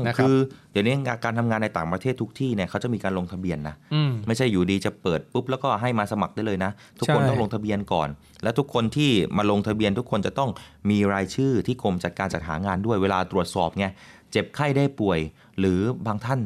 [0.08, 0.36] นะครับคือ
[0.72, 0.94] เดี๋ยวนี้
[1.24, 8.10] การทำงานในต่างประเทศทุกที่เนี่ยเขาจะมีการลงทะเบียนนะอืมไม่ใช่อยู่ดีจะเปิดปุ๊บแล้วก็ให้มาสมัครได้เลยนะ ทุกคนใช่ต้องลงทะเบียนก่อน
[8.44, 10.50] และทุกคนที่มาลงทะเบียนทุกคนจะต้อง
[10.90, 13.86] มีรายชื่อที่กรมจัดการจัดหางานด้วยเวลาตรวจสอบไง
[14.32, 15.20] เจ็บไข้ได้ป่วย
[15.60, 16.40] หรือบางท่าน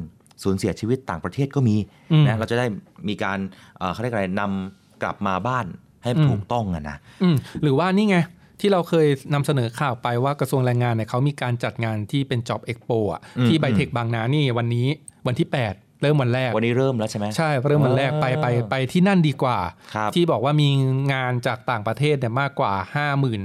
[0.44, 1.76] สูญเสียชีวิตต่างประเทศก็มี
[2.12, 2.66] อืมนะเราจะได้
[3.08, 3.40] มีการ
[3.78, 5.66] เอ่อเขาเรียกอะไรนำกลับมาบ้าน
[6.04, 8.18] ให้อืมถูกต้องอะนะอืมหรือว่านี่ไง
[8.60, 14.88] ที่เราเคยนำเสนอข่าวไปว่ากระทรวงแรงงานเนี่ยเขามีการจัดงานที่เป็น Job Expo อะอืมที่ไบเทคบางนานี่วันนี้
[15.28, 19.58] วันที่ 8เริ่มวันแรก วันนี้เริ่มแล้วใช่ไหมใช่ เริ่มวันแรกไปไปไปที่นั่นดีกว่า
[19.96, 20.70] ครับที่บอกว่ามี
[21.14, 22.74] งานจากต่างประเทศเนี่ยมากกว่า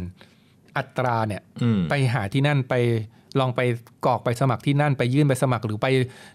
[0.02, 2.74] 50,000 อัตราเนี่ยอืมไปหาที่นั่นไป
[3.40, 3.60] ลองไป
[4.06, 5.86] กรอกไปสมัครที่นั่นไปยื่นไปสมัครหรือไป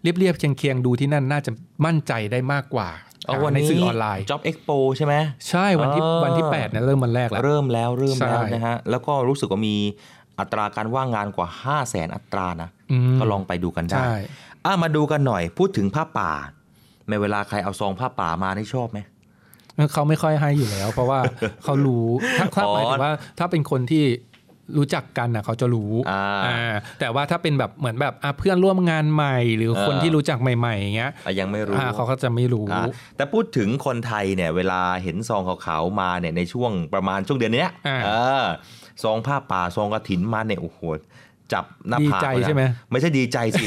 [0.02, 1.52] เรียบๆเคียงๆดูที่นั่นน่าจะ
[1.86, 5.16] มั่นใจได้มากกว่าเอา วันในนี้สื่อออนไลน์ Job Expo ใช่ไหม
[5.50, 9.76] ใช่วันที่อ๋อวันที่8เนี่ยเริ่มวันแรกแล้ว เริ่มแล้วเริ่มแล้วใช่นะฮะ แล้วก็รู้สึกว่ามี
[10.40, 14.16] อัตราการว่างงานกว่า 5 0 0แสนอัตรานะอืมก็ลองไปดูกันได้ใช่
[14.66, 16.32] อะมาดูกันหน่อยพูดถึงผ้าป่า
[17.10, 19.00] ในเวลาใครเอาซองผ้าป่ามานี่ชอบไหม
[19.94, 21.20] เขาไม่ค่อยให้อยู่แล้ว เพราะว่า
[21.64, 22.08] เขารู้
[22.38, 24.04] ถ้าถ้าอ๋อหมายถึงว่าถ้าเป็นคนที่
[24.78, 32.88] รู้จักกันนะเขาจะรู้อ่าอ่าแต่ว่าถ้าเป็นแบบเหมือนแบบอะเพื่อนร่วมงานใหม่ หรือคนเออที่รู้จักใหม่ๆอย่างเงี้ยอะยังไม่รู้อ่าเขาก็จะไม่รู้อะ
[33.18, 38.10] แต่พูดถึงคนไทยเนี่ย เวลาเห็นซองขาวๆมาเนี่ยในช่วงประมาณช่วงเดือนเนี้ยอ่าเอ
[38.44, 38.46] อ
[39.04, 40.82] ซองผ้าป่าซองกระถินมาเนี่ยโอ้โห
[41.54, 43.66] จับหน้าดีผากใจเลยนะใช่ไหมไม่ใช่ดีใจสิ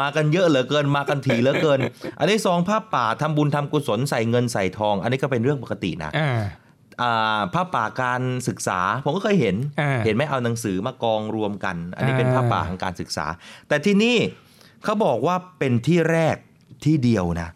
[0.00, 1.78] มากันเยอะเหลือเกินมากันถี่เหลือเกิน
[2.18, 6.40] อันนี้ซองผ้าป่าทำบุญทำกุศลใส่เงินใส่ทอง อันนี้ก็เป็นเรื่องปกตินะอ่าอ่า
[7.54, 13.26] ผ้าป่าการศึกษา ผมก็เคยเห็นอ่าเห็นไหมเอาหนังสือมากองรวมกัน อันนี้อ่าเป็นผ้าป่าของการศึกษา
[13.68, 14.18] แต่ที่นี่
[14.84, 16.36] เขาบอกว่าเป็นที่แรก
[16.84, 17.50] ที่เดียวนะ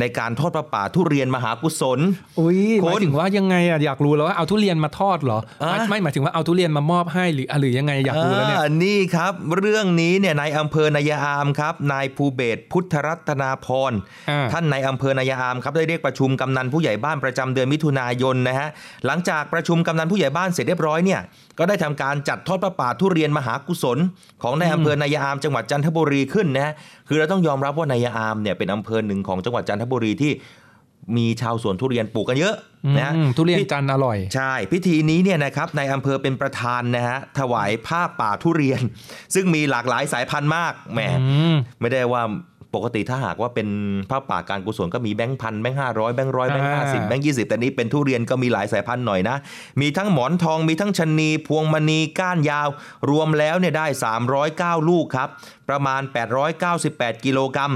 [0.00, 2.00] ในการทอดผ้าป่าทุเรียนมหากุศล
[2.40, 13.92] อุ้ยหคุณมายถึงว่ายังไงอะอยากรู้แล้วว่าเอาทุเรียนมาทอดเหรออะไม่ไม่หมายถึงว่าเอาทุเรียนมามอบให้หรืออะหรือยังไงอยากรู้แล้วเนี่ยอ่านี่ครับ เรื่องนี้เนี่ยนายอำเภอนายาอามครับนายภูเบศรพุทธรัตนาพร
[14.30, 18.68] อ่าท่านนายอำเภอนายาอามครับได้เรียกประชุมกำนันผู้ใหญ่บ้านประจำเดือนมิถุนายนนะฮะ
[19.06, 21.20] หลังจากประชุมกำนันผู้ใหญ่บ้านเสร็จเรียบร้อยเนี่ย
[21.58, 23.98] ก็ได้ทำการจัดทอดประป่าทุเรียนมหากุศล
[24.42, 26.74] ของนายอำเภอนายาอามจังหวัดจันทบุรีขึ้นนะฮะ
[27.08, 30.32] คือเราต้องยอมรับว่านายาอามเนี่ยเป็นอำเภอหนึ่งของจังหวัดจันทบุรีที่
[31.16, 32.54] มีชาวสวนทุเรียนปลูกกันเยอะ
[32.96, 38.80] นะฮะอืมทุเรียนจันทร์อร่อย ใช่ พิธีนี้เนี่ยนะครับในอำเภอเป็นประธานนะฮะถวายผ้าป่าทุเรียน
[39.34, 42.22] ซึ่งมีหลากหลายสายพันธุ์มากแหมอืมไม่ได้ว่า
[42.74, 43.68] ปกติถ้าหากว่าเป็น
[44.10, 49.36] ผ้าป่าการกุศลก็มีแบงค์พันแบงค์ห้าร้อยแบงค์ร้อยแบงค์ห้าสิบอ่าแบงค์ยี่สิบแต่นี้เป็นทุเรียนก็มีหลายสายพันธุ์หน่อยนะ
[49.80, 52.68] มีทั้งหมอนทองมีทั้งชะนี พวงมณีก้านยาว
[53.10, 53.86] รวมแล้วเนี่ยได้
[54.78, 55.28] 309 ลูกครับ
[55.68, 56.02] ประมาณ
[56.62, 57.72] 898 กิโลกรัม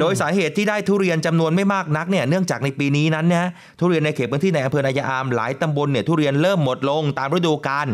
[0.00, 7.88] โดยสาเหตุที่ได้ทุเรียนจำนวนไม่มากนักเนี่ยเนื่องจากในปีนี้นั้นนะทุเรียนในเขตพื้นที่ในอำเภอนายาอามหลายตำบลเนี่ยทุเรียนเริ่มหมดลงตามฤดูกาล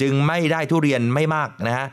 [0.00, 1.86] จึงไม่ได้ทุเรียนไม่มากนะฮะ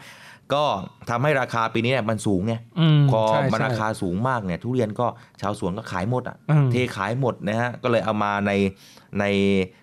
[0.54, 0.64] ก็
[1.10, 5.08] ทำให้ราคาปีนี้เนี่ยมันสูงไงอืมพอใช่มันใช่ราคาสูงมากเนี่ย ทุเรียนก็
[5.42, 8.52] ชาวสวนก็ขายหมดอะอืมเทขายหมดนะฮะก็เลยเอามาใน
[9.20, 9.26] ใน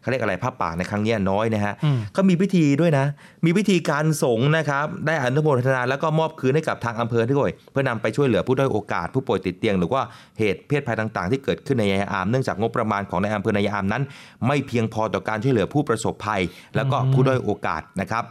[0.00, 3.06] เขาเรียกอะไรผ้าป่าในครั้งเนี้ยน้อยนะฮะอืมก็มีพิธีด้วยนะ
[3.44, 10.02] มีพิธีการสงฆ์นะครับ ได้อนุโมทนาแล้วก็มอบคืนให้กับทางอำเภอด้วยเพื่อนำไปช่วยเหลือผู้ด้อยโอกาส ผู้ป่วยติดเตียง หรือว่า
[10.38, 14.02] เหตุเพศภัยต่าง ๆ ที่เกิดขึ้นในยายอามเนื่องจากงบประมาณของในอำเภอนายายอามนั้น
[14.46, 16.42] ไม่เพียงพอต่อการช่วยเหลือผู้ประสบภัย
[16.76, 18.24] แล้วก็ผู้ด้อยโอกาสนะครับ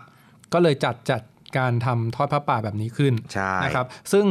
[0.54, 1.22] ก็เลยจัดจัด
[1.58, 4.26] การทำทอดผ้าป่าแบบนี้ขึ้นใช่นะครับ ซึ่ง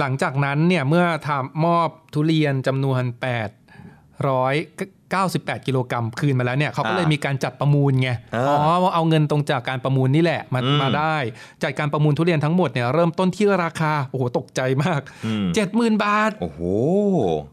[0.00, 11.16] หลังจากนั้นเนี่ยเมื่อทำมอบทุเรียนจำนวน898 กิโลกรัมคืนมาแล้วเนี่ยเขาก็เลยมีการจัดประมูลไงเอออ๋อเอาเงินตรงจากการประมูลนี่แหละมาอืมมาได้
[11.62, 16.60] จัดการประมูลทุเรียนทั้งหมดเนี่ยเริ่มต้นที่ราคา โอ้โห ตกใจมากอืม70,000 บาท โอ้โห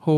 [0.03, 0.09] โห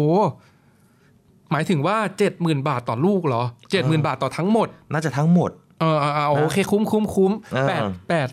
[1.51, 1.97] หมายถึงว่า
[2.31, 8.27] 70,000 บาทต่อลูกเหรอ 70,000 บาทต่อทั้งหมด น่าจะทั้งหมดเออเอาเอาโอเคคุ้มคุ้มคุ้มเออแปดแปด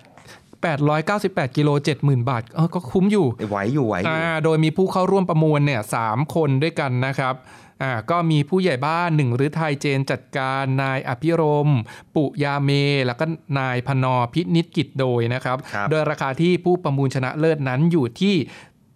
[0.62, 7.34] แปดร้อยเก้าสิบแปดกิโลเจ็ดหมื่นบาทเออก็คุ้มอยู่ไหวอยู่ไหวอยู่อ่าโดยมีผู้เข้าร่วมประมูลเนี่ยสามคนด้วยกันนะครับ
[7.82, 11.78] อ่าก็มีผู้ใหญ่บ้านหนึ่งฤทัยเจนจัดการนายอภิรมย์
[12.14, 12.70] ปุยาเม
[13.06, 13.24] แล้วก็
[13.58, 18.34] นายพนอพินิจกิจโดยนะครับครับโดยราคาที่ผู้ประมูลชนะเลิศนั้นอยู่ที่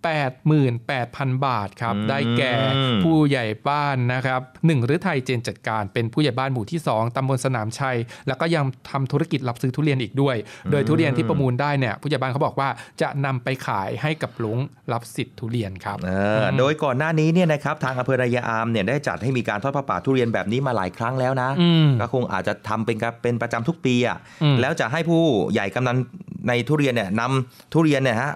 [0.03, 2.55] 88,000 บาทครับ ได้แก่
[3.05, 7.97] ผู้ใหญ่บ้านนะครับหนึ่งฤทัยเจนจัดการ เป็นผู้ใหญ่บ้านหมู่ที่ 2ตำบลสนามชัย
[8.27, 10.37] แล้วก็ยังทำธุรกิจรับซื้อทุเรียนอีกด้วย
[10.71, 12.69] โดยทุเรียนที่ประมูลได้เนี่ยผู้ใหญ่บ้านเขาบอกว่า
[13.01, 14.59] จะนำไปขายให้กับลุง
[14.93, 16.11] รับสิทธิ์ทุเรียนครับเอ
[16.43, 25.23] อโดยก่อนหน้านี้เนี่ยนะครับทางอำเภอนายายอามเนี่ยได้จัดให้มีการทอดผ้าป่าทุเรียนแบบนี้มาหลายครั้งแล้วนะอืมก็คงอาจจะทำเป็นกับเป็นประจำทุกปีอะอืมแล้วจะให้ผู้
[25.53, 25.97] ใหญ่กำนัน
[26.49, 28.33] ในทุเรียนเนี่ยนำทุเรียนเนี่ยฮะ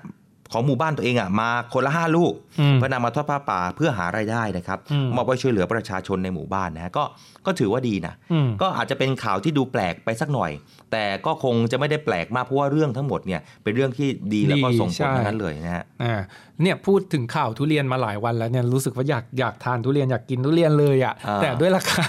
[0.52, 7.04] ของหมู่บ้านตัวเองอะมาคนละห้าลูกอืมเพื่อนำมาทอดผ้าป่าเพื่อหารายได้นะครับอืมมอบไว้ช่วยเหลือประชาชนในหมู่บ้านนะฮะก็
[7.46, 10.50] ก็ถือว่าดีนะอืมก็อาจจะเป็นข่าวที่ดูแปลกไปสักหน่อย
[10.92, 16.14] แต่ก็คงจะไม่ได้แปลกมากเพราะว่าเรื่องทั้งหมดเนี่ยเป็นเรื่องที่ดีแล้วก็ดีส่งผลใช่ทั้งนั้นเลยนะฮะอ่า
[16.62, 22.06] เนี่ยพูดถึงข่าวทุเรียนมาหลายวันแล้วเนี่ยรู้สึกว่าอยากอยากทานทุเรียนอยากกินทุเรียนเลยอะ่ะอ่าแต่ด้วยราคา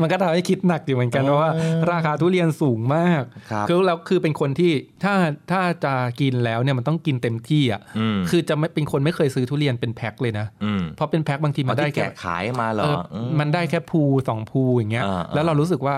[0.00, 1.50] มันก็ทำให้คิดหนักอยู่เหมือนกันเพราะว่า
[1.92, 4.72] ราคาทุเรียนสูงมากครับคือแล้วคือเป็นคนที่
[5.04, 5.14] ถ้า
[5.50, 15.94] ถ้าจะกินแล้วเนี่ยมันต้องกินเต็มที่อะ่ะอืมคือจะไม่เป็นคนไม่เคยซื้อทุเรียนเป็นแพ็คเลยนะอืมเพราะเป็นแพ็คบางทีมัมันนได้ได้แกะแค่ขายมาเหรอเอออืมันได้แค่ภูสองภูอย่างเงี้ยอ่าแล้วเรารู้สึกว่า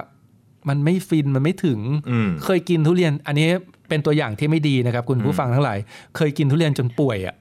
[0.68, 1.80] มันไม่ฟินมันไม่ถึง
[2.10, 3.48] อืมเคยกินทุเรียน อันนี้
[3.88, 5.78] เป็นตัวอย่างที่ไม่ดีนะครับ คุณผู้ฟังทั้งหลาย
[6.16, 7.34] เคยกินทุเรียนจนป่วยอะ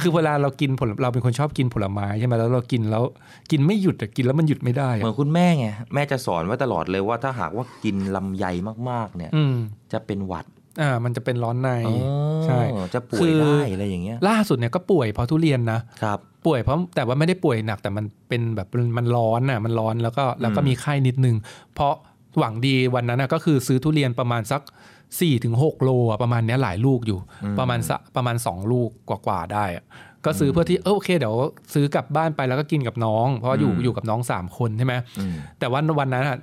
[0.00, 3.04] คือเวลาเรากินผลเราเป็นคนชอบกินผลไม้ใช่ไหมแล้วเรากินแล้ว
[3.50, 8.44] กินไม่หยุดอะกินแล้วมันหยุดไม่ได้เหมืออะนคุณแม่ไงแม่จะสอนไว้ตลอดเลยว่าถ้าหากว่ากินลำไย
[8.90, 9.56] มากๆ เนี่ยอืม
[9.92, 10.46] จะเป็นหวัด
[10.80, 11.96] อ่ามันจะเป็นร้อนในอ๋อ
[12.44, 12.60] ใช่
[12.94, 18.68] จะป่วคืยอได้อะไรอย่างเงี้ยล่าสุดเนี่ยก็ป่วยเพราะทุเรียนนะครับป่วยเพราะแต่ว่าไม่ได้ป่วยหนักแต่มันเป็นแบบ
[18.98, 21.36] มันร้อนน่ะมันร้อนแล้วก็แล้วก็อืมมีไข้นิดนึง
[21.74, 21.94] เพราะ
[22.38, 24.62] หวังดีวันนั้นน่ะก็คือซื้อทุเรียนประมาณสัก
[24.94, 27.18] 4ี่ถึงหโลอะประมาณเนี้ยหลายลูกอยู่
[27.58, 29.84] ประมาณสะประมาณ 2 ลูกกว่าๆได้อะ
[30.24, 31.36] ก็ซื้อเพื่อที่เออโอเค เดี๋ยว
[31.74, 36.38] ซื้อกลับบ้านไปแล้วก็กินกับน้อง เพราะว่าอยู่อืมอยู่กับน้อง 3 คนใช่ไหมอืมแต่ว่าวันนั้นอะ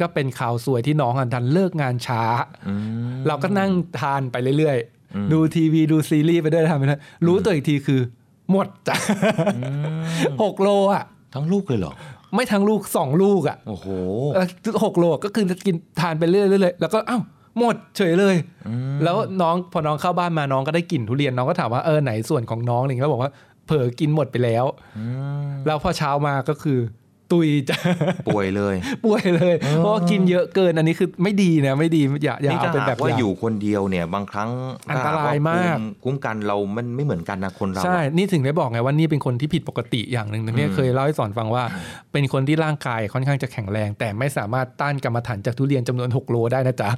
[0.00, 2.22] ก็เป็นข่าวสวยที่น้องอะดันเลิกงานช้า
[2.68, 2.74] อื
[3.18, 3.70] มเราก็นั่ง
[4.00, 4.78] ทานไปเรื่อย
[5.14, 8.00] อืมๆดูทีวีดูซีรีส์ไปด้วยทำไปด้วยรู้ตัวอีกทีคือ
[8.50, 8.96] หมดจ้ะ
[10.42, 11.04] หกโลอะ
[11.34, 11.92] ทั้งลูกเลยเหรอ
[12.34, 13.86] ไม่ทั้งลูกสองลูกอะโอ้โห
[14.34, 14.46] เออ
[14.84, 17.18] หกโลก็คือกินทานไปเรื่อยๆแล้วก็เอ้า
[17.58, 18.36] หมดเฉยเลย
[19.04, 23.32] แล้วน้องพอน้องเข้าบ้านมาน้องก็ได้กลิ่นทุเรียนน้องก็ถามว่าเออไหนส่วนของน้องอะไรอย่างเงี้ยแล้วบอกว่า
[23.66, 24.64] เผลอกินหมดไปแล้ว
[25.66, 26.78] แล้วพอเช้ามาก็คือ
[27.32, 27.76] ตุยจ้ะ
[28.28, 28.74] ป่วยเลย
[29.04, 34.50] ป่วยเลย เพราะว่ากินเยอะเกินอันนี้คือไม่ดีนะไม่ดีอย่าอย่านี่เอาถ้าเป็นหาแบกบว่าอย่างอยู่คนเดียวเนี่ยบางครั้ง
[34.90, 41.64] อันตรายมากภูคุ้มกันเรามันไม่เหมือนกันนะคนเราอะใช่นี่ถึงได้บอกไงว่านี่เป็นคนที่ผิดปกติอย่างหนึ่งนะเนี่ยอืมเคยเล่าให้สอนฟังว่า
[42.12, 46.90] เป็นคนที่ร่างกายค่อนข้างจะแข็งแรง แต่ไม่สามารถต้านกรรมฐานจากทุเรียนจำนวน 6 โลได้นะจ๊ะ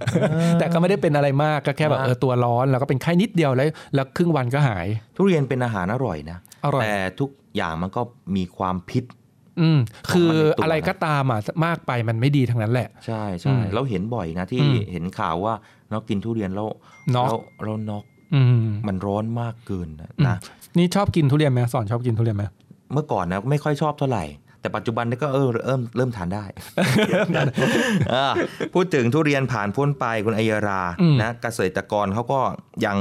[0.59, 8.03] แต่ก็ไม่ได้เป็นอะไรมากก็แค่แบบเออตัวร้อนแล้วก็เป็นไข้นิดเดียวแล้วแล้วครึ่งวันก็หาย ทุเรียนเป็นอาหารอร่อยนะอร่อยแต่ทุกอย่างมันก็
[8.37, 9.05] มีความพิษ
[9.63, 9.79] อืม
[10.13, 15.55] คือของมันในตัวอะไรก็ตามอะมากไปมันไม่ดีทั้งนั้นแหละ ใช่อืใช่มเราเห็นบ่อยนะที่อืมเห็นข่าวว่า
[15.91, 16.69] เรากินทุเรียนแล้ว
[17.15, 18.05] น็อกเราเราน็อก
[18.35, 20.37] อืมมันร้อนมากเกินนะอืมนะ
[20.79, 22.45] นี่ชอบกินทุเรียนไหมสอนชอบกินทุเรียนไหม
[22.93, 24.25] เมื่อก่อนนะไม่ค่อยชอบเท่าไหร่
[24.63, 26.45] แต่ปัจจุบันนี่ก็เออเริ่มเริ่มทานได้
[28.15, 28.27] อ่า
[28.75, 32.41] พูดถึงทุเรียนผ่านพ้นไปคุณอัยราอืมนะเกษตรกรเขาก็
[32.87, 32.99] ยัง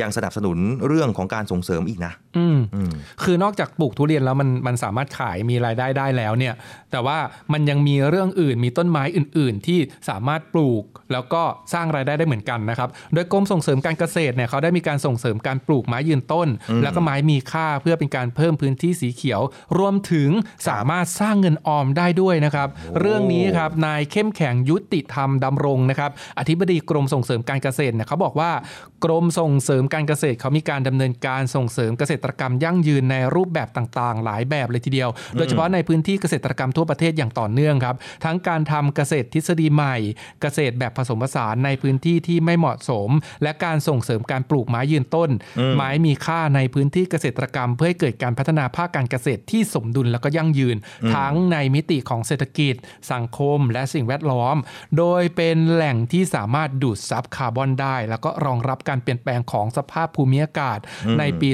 [0.00, 2.58] ยังสนับสนุนเรื่องของการส่งเสริมอีกนะอืมอืม
[3.22, 6.54] คือนอกจากปลูกทุเรียนแล้วมันมันสามารถขายมีรายได้ได้แล้วเนี่ย
[6.90, 7.18] แต่ว่า
[7.52, 9.78] มันยังมีเรื่องอื่นมีต้นไม้อื่น ๆ ที่
[10.08, 19.40] สามารถปลูกแล้วก็สร้างรายได้ได้เหมือนกันนะครับ โดยกรมส่งเสริมการเกษตรเนี่ยเขาได้มีการส่งเสริมการปลูกไม้ยืนต้นอืมแล้วก็ไม้มีค่าเพื่อเป็นการเพิ่มพื้นที่สีเขียว
[19.78, 20.30] รวมถึง
[20.68, 22.68] สามารถสร้างเงินออมได้ด้วยนะครับ
[23.00, 28.50] เรื่องนี้ครับนายเข้มแข็งยุติธรรมดำรงนะครับอธิบดีกรมส่งเสริมการเกษตรเนี่ยเขาบอกว่า
[29.04, 39.96] กรมส่งเสริมการเกษตรเขามีการดำเนินการส่งเสริมเกษตรกรรมยั่งยืนในรูปแบบต่างๆ หลายแบบเลยทีเดียว โดยเฉพาะในพื้นที่เกษตรกรรมทั่วประเทศอย่างต่อเนื่องครับ ทั้งการทำเกษตรทฤษฎีใหม่
[40.42, 43.08] เกษตรแบบผสมผสานในพื้นที่ที่ไม่เหมาะสม
[43.42, 45.30] และการส่งเสริมการปลูกไม้ยืนต้น
[45.76, 50.76] ไม้มีค่าในพื้นที่เกษตรกรรม เพื่อให้เกิดการพัฒนาภาคการเกษตรที่สมดุลแล้วก็ยั่งยืน
[51.14, 52.74] ทั้งในมิติของเศรษฐกิจ
[53.12, 54.56] สังคม และสิ่งแวดล้อม
[54.98, 60.78] โดยเป็นแหล่งที่สามารถดูดซับคาร์บอนได้ แล้วก็รองรับการเปลี่ยนแปลงของสภาพภูมิอากาศ
[61.18, 61.50] ในปี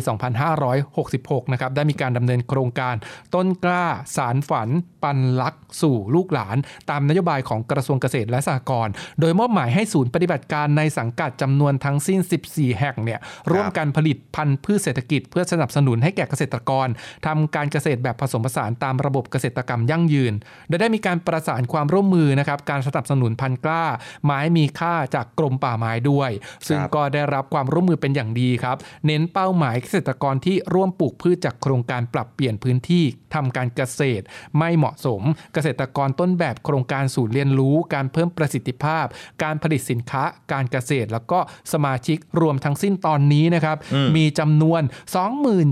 [0.64, 2.94] 2566 นะครับได้มีการดำเนินโครงการ
[3.34, 3.84] ต้นกล้า
[4.16, 4.68] สารฝัน
[5.02, 6.56] ปันลักษณ์สู่ลูกหลาน
[6.90, 13.20] ตามนโยบายของกระทรวงเกษตรและสหกรณ์โดยมอบหมายให้ศูนย์ปฏิบัติการในสังกัดจำนวนทั้งสิ้น 14 แห่งเนี่ย
[13.52, 16.88] ร่วมกันผลิตพันธุ์พืชเศรษฐกิจ เพื่อสนับสนุนให้แก่เกษตรกร
[17.26, 20.32] ทำการเกษตรแบบผสมผสานตามระบบเกษตรกรรมยั่งยืน
[20.68, 23.84] โดยได้มีการประสานความร่วมมือนะครับการสนับสนุนพันธุ์กล้า
[24.24, 26.30] ไม้มีค่าจากกรมป่าไม้ด้วย
[26.68, 28.76] ซึ่งก็ได้รับความร่วมมือเป็นอย่างดีครับ
[29.06, 34.24] เน้นเป้าหมายเกษตรกรที่ร่วมปลูกพืชจากโครงการปรับเปลี่ยนพื้นที่ทำการเกษตร
[34.58, 35.22] ไม่เหมาะสม
[35.54, 39.06] เกษตรกรต้นแบบโครงการศูนย์เรียนรู้ การเพิ่มประสิทธิภาพ
[39.42, 40.22] การผลิตสินค้า
[40.52, 41.38] การเกษตร แล้วก็
[41.72, 43.76] สมาชิกรวมทั้งสิ้นตอนนี้นะครับ
[44.16, 44.82] มีจำนวน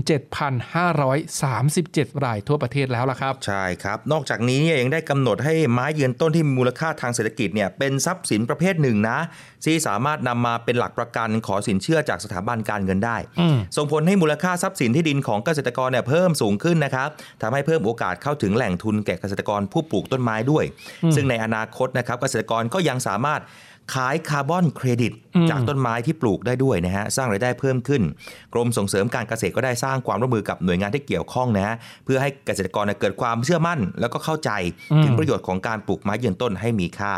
[0.07, 9.17] 27,537 รายทั่วประเทศแล้วล่ะครับ ใช่ครับ นอกจากนี้เนี่ยยังได้กำหนดให้ไม้ยืนต้นที่มีมูลค่าทางเศรษฐกิจเนี่ยเป็นทรัพย์สินประเภทหนึ่งนะ
[9.65, 17.09] ที่สามารถนำมาเป็นหลักประกันขอสินเชื่อจากสถาบันการเงินได้อืมส่งผลให้มูลค่าทรัพย์สินที่ดินของเกษตรกรเนี่ยเพิ่มสูงขึ้นนะครับ
[17.41, 20.65] ทำให้เพิ่มโอกาสเข้าถึงแหล่งทุนแก่เกษตรกรผู้ปลูกต้นไม้ด้วย
[21.15, 23.41] ซึ่งในอนาคตนะครับเกษตรกรก็ยังสามารถ
[23.93, 28.01] ขายคาร์บอนเครดิตอืมจากต้นไม้ที่ปลูกได้ด้วยนะฮะสร้างรายได้เพิ่มขึ้น
[28.53, 31.75] กรมส่งเสริมการเกษตรก็ได้สร้างความร่วมมือกับหน่วยงานที่เกี่ยวข้องนะฮะ
[32.05, 34.51] เพื่อให้เกษตรกรเนี่ยเกิดความเชื่อมั่น แล้วก็เข้าใจ
[35.03, 37.13] ถึงประโยชน์ของการปลูกไม้ยืนต้นให้มีค่า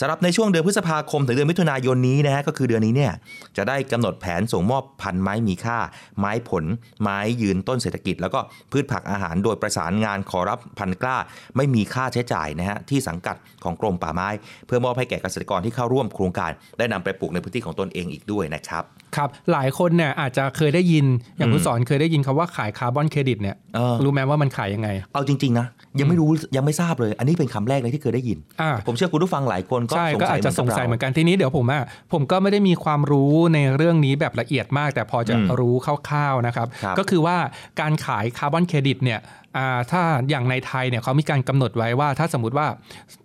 [0.00, 3.12] สำหรับในช่วงเดือนพฤษภาคมถึงเดือนมิถุนายนนี้นะฮะก็คือเดือนนี้เนี่ย
[3.56, 5.78] จะได้กำหนดแผนส่งมอบพันธุ์ไม้มีค่า
[6.18, 6.64] ไม้ผล
[7.02, 8.40] ไม้ยืนต้นเศรษฐกิจ แล้วก็
[8.72, 11.16] พืชผักอาหารโดยประสานงานขอรับพันธุ์กล้า
[11.56, 14.28] ไม่มีค่าใช้จ่ายนะฮะที่สังกัดของกรมป่าไม้
[14.66, 18.84] เพื่อมอบให้แก่เกษตรกรที่เข้าร่วมโครงการได้นำไปปลูกในพื้นที่ของตนเองอีกด้วยนะครับ
[19.16, 21.04] ครับหลายคนเนี่ยอาจจะเคยได้ยิน
[21.38, 25.66] อย่างคุณสอนเคยได้ยินคำว่าขายคาร์บอนเครดิตเนี่ยเออรู้ไหมว่ามันขายยังไง เอาจริงๆนะ
[26.00, 35.74] ยังไม่รู้ยังไม่ทราบเลย อันนี้เป็นคำแรกเลยที่เคยได้ยินอ่าผมเชื่อคุณผู้ฟังหลายคนก็ใช่สงก็สัอายจจะสงสัยเหมือนกันกันทีนี้เดี๋ยวผมอะผมก็ไม่ได้มีความรู้ในเรื่องนี้แบบละเอียดมาก แต่พอจะอืมรู้
[36.08, 37.36] คร่าวๆนะครับครับ ก็คือว่า
[37.80, 39.20] การขายคาร์บอนเครดิตเนี่ย
[39.56, 43.21] อ่าถ้าอย่างในไทยเนี่ยเขามีการกำหนดไว้ว่าถ้าสมมติว่าอ่า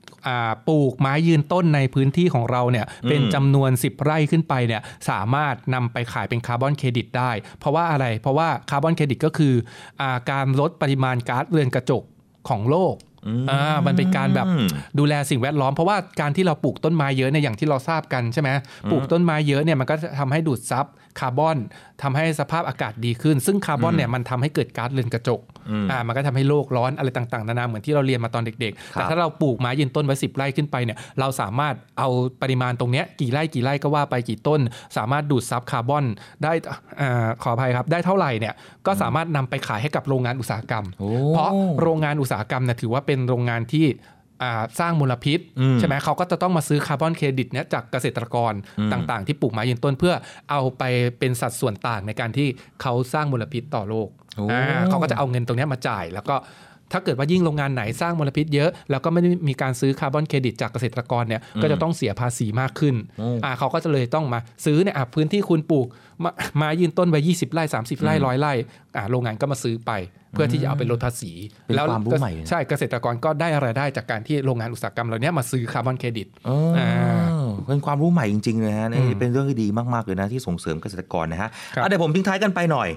[0.67, 9.53] ปลูกไม้ยืนต้นในพื้นที่ของเราเนี่ยเป็นจำนวน 10 ไร่ขึ้นไปเนี่ยสามารถนำไปขายเป็นคาร์บอนเครดิตได้ เพราะว่าอะไรเพราะว่าคาร์บอนเครดิตก็คือ
[10.01, 12.03] อ่าการลดปริมาณก๊าซเรือนกระจก
[12.49, 12.95] ของโลก
[13.49, 14.67] อ่ามันเป็นการแบบอืม
[14.99, 18.49] ดูแลสิ่งแวดล้อม เพราะว่าการที่เราปลูกต้นไม้เยอะเนี่ยอย่างที่เราทราบกันใช่ไหม
[18.91, 20.85] ปลูกต้นไม้เยอะเนี่ยมันก็จะทำให้ดูดซับ
[21.19, 21.57] คาร์บอน
[22.03, 25.41] ทำให้สภาพอากาศดีขึ้น ซึ่งคาร์บอนเนี่ยมันทำให้เกิดก๊าซเรือนกระจก
[25.91, 32.09] อ่ามันก็ทำให้โลกร้อนอะไรต่างๆนานาเหมือนที่เราเรียนมาตอนเด็กๆ แต่ถ้าเราปลูกไม้ยืนต้นไว้สิบไร่ขึ้นไปเนี่ยเราสามารถเอา
[32.41, 34.61] ปริมาณตรงเนี้ยกี่ไร่กี่ไร่ก็ว่าไปกี่ต้น
[34.97, 36.05] สามารถดูดซับคาร์บอน
[36.43, 36.53] ได้
[37.01, 38.53] อ่าขออภัยครับได้เท่าไหร่เนี่ย
[38.85, 41.49] ก็สามารถนำไปขายให้กับโรงงานอุตสาหกรรมโอ้เพราะ
[41.81, 44.16] โรงงานอุตสาหกรรมเนี่ยถือว่าเป็นโรงงานที่อ่า
[44.79, 50.13] สร้างมลพิษอืมใช่ไหมเขาก็จะต้องมาซื้อคาร์บอนเครดิตเนี่ยจากเกษตรกรอืมต่างๆ ที่ปลูกไม้ยืนต้นเพื่อ
[50.51, 50.83] เอาไป
[51.19, 52.47] เป็นสัดส่วนต่างในการที่
[52.81, 56.37] เขาสร้างมลพิษต่อโลกโอ้อ่าเขาก็จะเอาเงินตรงเนี้ยมาจ่าย แล้วก็
[56.93, 62.95] ถ้าเกิดว่ายิ่งโรงงานไหนสร้างมลพิษเยอะ แล้วก็ไม่ได้มีการซื้อคาร์บอนเครดิตจากเกษตรกรเนี่ยก็จะต้องเสียภาษีมากขึ้น
[63.43, 65.87] อ่าเขาก็จะเลยต้องมาซื้อเนี่ยอะพื้นที่คุณปลูก
[66.23, 68.53] มามายืนต้นไว้20 ไร่ 30 ไร่ร้อยไร่
[68.95, 69.91] อ่าโรงงานก็มาซื้อไป
[70.31, 71.31] เพื่อที่จะเอาไปลดภาษี
[71.65, 76.89] เป็นแล้วความรู้ใหม่นะใช่เกษตรกรก็ได้รายได้จากการที่โรงงานอุตสาหกรรมเหล่านี้มาซื้อคาร์บอนเครดิตอ๋ออา
[77.67, 82.89] เป็นความรู้ใหม่จริงๆเลยฮะนี่อืมเป็นเรื่องที่ดีมากๆเลยนะที่ส่งเสริมเกษตรกรนะฮะครับอะเดี๋ยวผมทิ้งท้ายกันไปหน่อย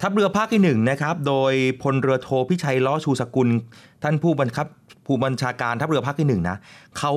[0.00, 1.52] ทัพเรือภาคที่หนึ่งนะครับโดย
[1.82, 3.48] พลเรือโทพิชัยล้อชูสกุล
[4.02, 4.66] ท่านผู้บังคับ
[5.06, 6.56] ผู้บัญชาการทัพเรือภาคที่หนึ่งนะ
[6.98, 7.12] เขา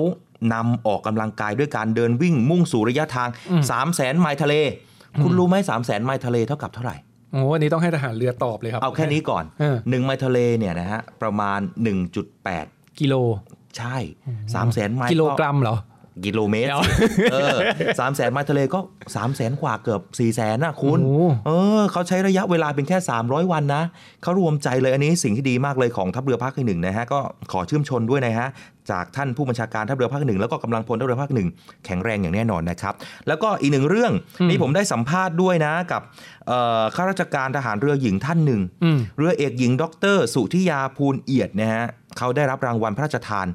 [0.54, 3.30] นำออกกำลังกายด้วยการเดินวิ่งมุ่งสู่ระยะทาง
[3.70, 4.56] 3 0 0แสนไมล์ทะเล
[5.24, 6.96] คุณรู้ไหม3 0 0แสนไมล์ทะเลเท่ากับเท่าไหร่
[7.32, 11.60] โอ้วันนี้ต้องให้ทหารเรือตอบเลยครับ เอาแค่นี้ก่อนเออ1ไมล์ทะเลเนี่ยนะฮะประมาณ
[12.30, 13.16] 1.8 กิโล
[13.78, 13.98] ใช่
[14.54, 15.78] 3 0 0แสนไมล์กิโลกรัมเหรอ
[16.26, 16.84] กิโลเมตรเดี๋ยว
[17.32, 17.58] เออ
[18.00, 18.80] สามแสนไมล์ทะเลก็
[19.16, 23.84] สามแสนกว่าเกือบสี่แสนนะคุณโอ้เออเขาใช้ระยะเวลาเป็นแค่ 300 วันนะ
[24.24, 27.20] เขารวมใจเลยอันนี้สิ่งที่ดีมากเลยของทัพเรือภาคที่หนึ่งนะฮะก็
[27.52, 28.48] ขอชื่นชมด้วยนะฮะ
[28.92, 31.48] จากท่านผู้บัญชาการทัพเรือภาคหนึ่งแล้วก็กำลังพลทัพเรือภาคหนึ่ง
[31.86, 32.94] แข็งแรงอย่างแน่นอนนะครับ
[33.28, 34.12] แล้วก็อีกหนึ่งเรื่อง
[34.50, 36.02] นี่ผมได้สัมภาษณ์ด้วยนะกับ
[36.48, 39.84] เอ่อข้าราชการทหารเรือหญิงท่านหนึ่งอืมเรือเอกหญิง ด
[40.16, 41.86] ร สุธิยาภูลเอียดนะฮะ
[42.18, 43.48] เขาได้รับรางวัลพระราชทาน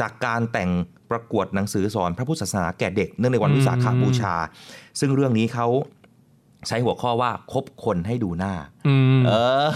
[0.00, 0.70] จากการแต่ง
[1.10, 4.34] ประกวดหนังสือสอนพระพุทธศาสนาแก่เด็กเนื่องในวันวิสาขบูชา
[5.00, 5.68] ซึ่งเรื่องนี้เขา
[6.68, 8.52] ใช้หัวข้อว่าคบคนให้ดูหน้า
[8.88, 9.32] อืมเอ
[9.66, 9.68] อ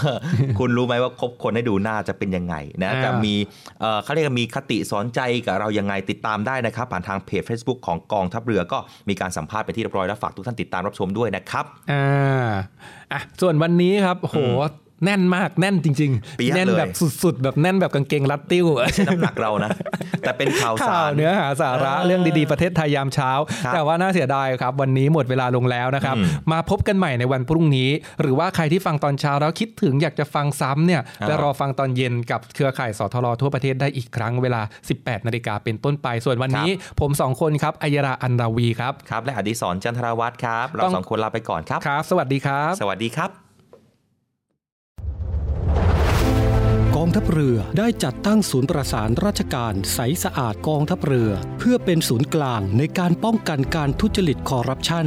[0.58, 3.34] คุณรู้ไหมว่าคบคนให้ดูหน้าจะเป็นยังไงนะอ่าจะมี
[3.80, 8.78] เอ่อเขาเรียกว่ามีคติสอนใจกับเรายังไงติดตามได้นะครับ ผ่านทางเพจ Facebook ของกองทัพเรือก็
[9.08, 12.50] มีการสัมภาษณ์ไปนที่เรียบร้อยแล้วฝากทุกท่านติดตามรับชมด้วยนะครับอ่า
[13.12, 14.38] อะส่วนวันนี้ครับโห
[15.04, 19.70] แน่นมากแน่นจริงเปี๊ยะแน่นเลยแบบสุดๆ แบบแน่นแบบกางเกงรัดติ้วไม่ใช่น้ำหนักเรานะ
[20.20, 23.30] แต่เป็นข่าวสาข่าวรเนื้อหาสาระเออเรื่องดีๆ ประเทศไทยยามเช้า
[23.64, 27.90] ครับแต่ว่าน่าเสียดายครับ วันนี้หมดเวลาลงแล้วนะครับอืมมาพบกันใหม่ในวันพรุ่งนี้
[28.20, 34.62] หรือว่าใครที่ฟังตอนเช้าแล้วคิดถึงอยากจะฟังซ้ำเนี่ยอ่าไปรอฟังตอนเย็นกับเครือข่ายสทรทั่วประเทศได้อีกครั้งเวลา
[34.94, 36.70] 18นาฬิกาเป็นต้นไป ส่วนวันนี้
[37.00, 43.49] ผมสองคนครับอัยราอันราวีครับครับและอดิศรจันทรวัฒน์ครับเราต้องสองคนลาไปก่อนครับครับ สวัสดีครับ สวัสดีครับ
[47.00, 55.06] องทัพเรือได้จัดตั้งศูนย์ประสานราชการใสสะอาดกองทัพเรือ เพื่อเป็นศูนย์กลางในการป้องกันการทุจริตคอร์รัปชัน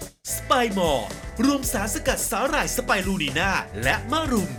[0.37, 1.07] สไปมอร์
[1.45, 3.51] รวมสารสกัดสาหร่ายสไปรูนีนา
[3.83, 4.51] และมะรุม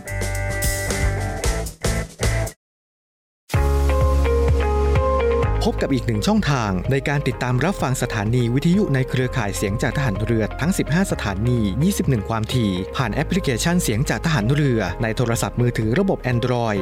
[5.63, 11.59] พบกับอีกหนึ่งช่องทางในการติดตามรับฟังสถานีวิทยุในเครือข่ายเสียงจากทหารเรือทั้ง 15 สถานี
[11.95, 16.81] 21 ความถี่ ผ่านแอปพลิเคชันเสียงจากทหารเรือในโทรศัพท์มือถือระบบ Android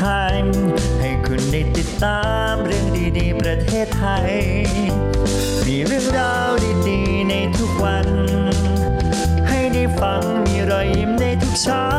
[0.00, 2.86] งในวิถีให้คุณได้ติดตามเรื่อง
[3.18, 4.32] ดีๆ ประเทศไทย
[5.66, 6.50] มีเรื่องราว
[6.88, 8.08] ดีๆ ในทุกวัน
[9.48, 11.91] ให้ได้ฟังมีรอยยิ้มในทุกเช้า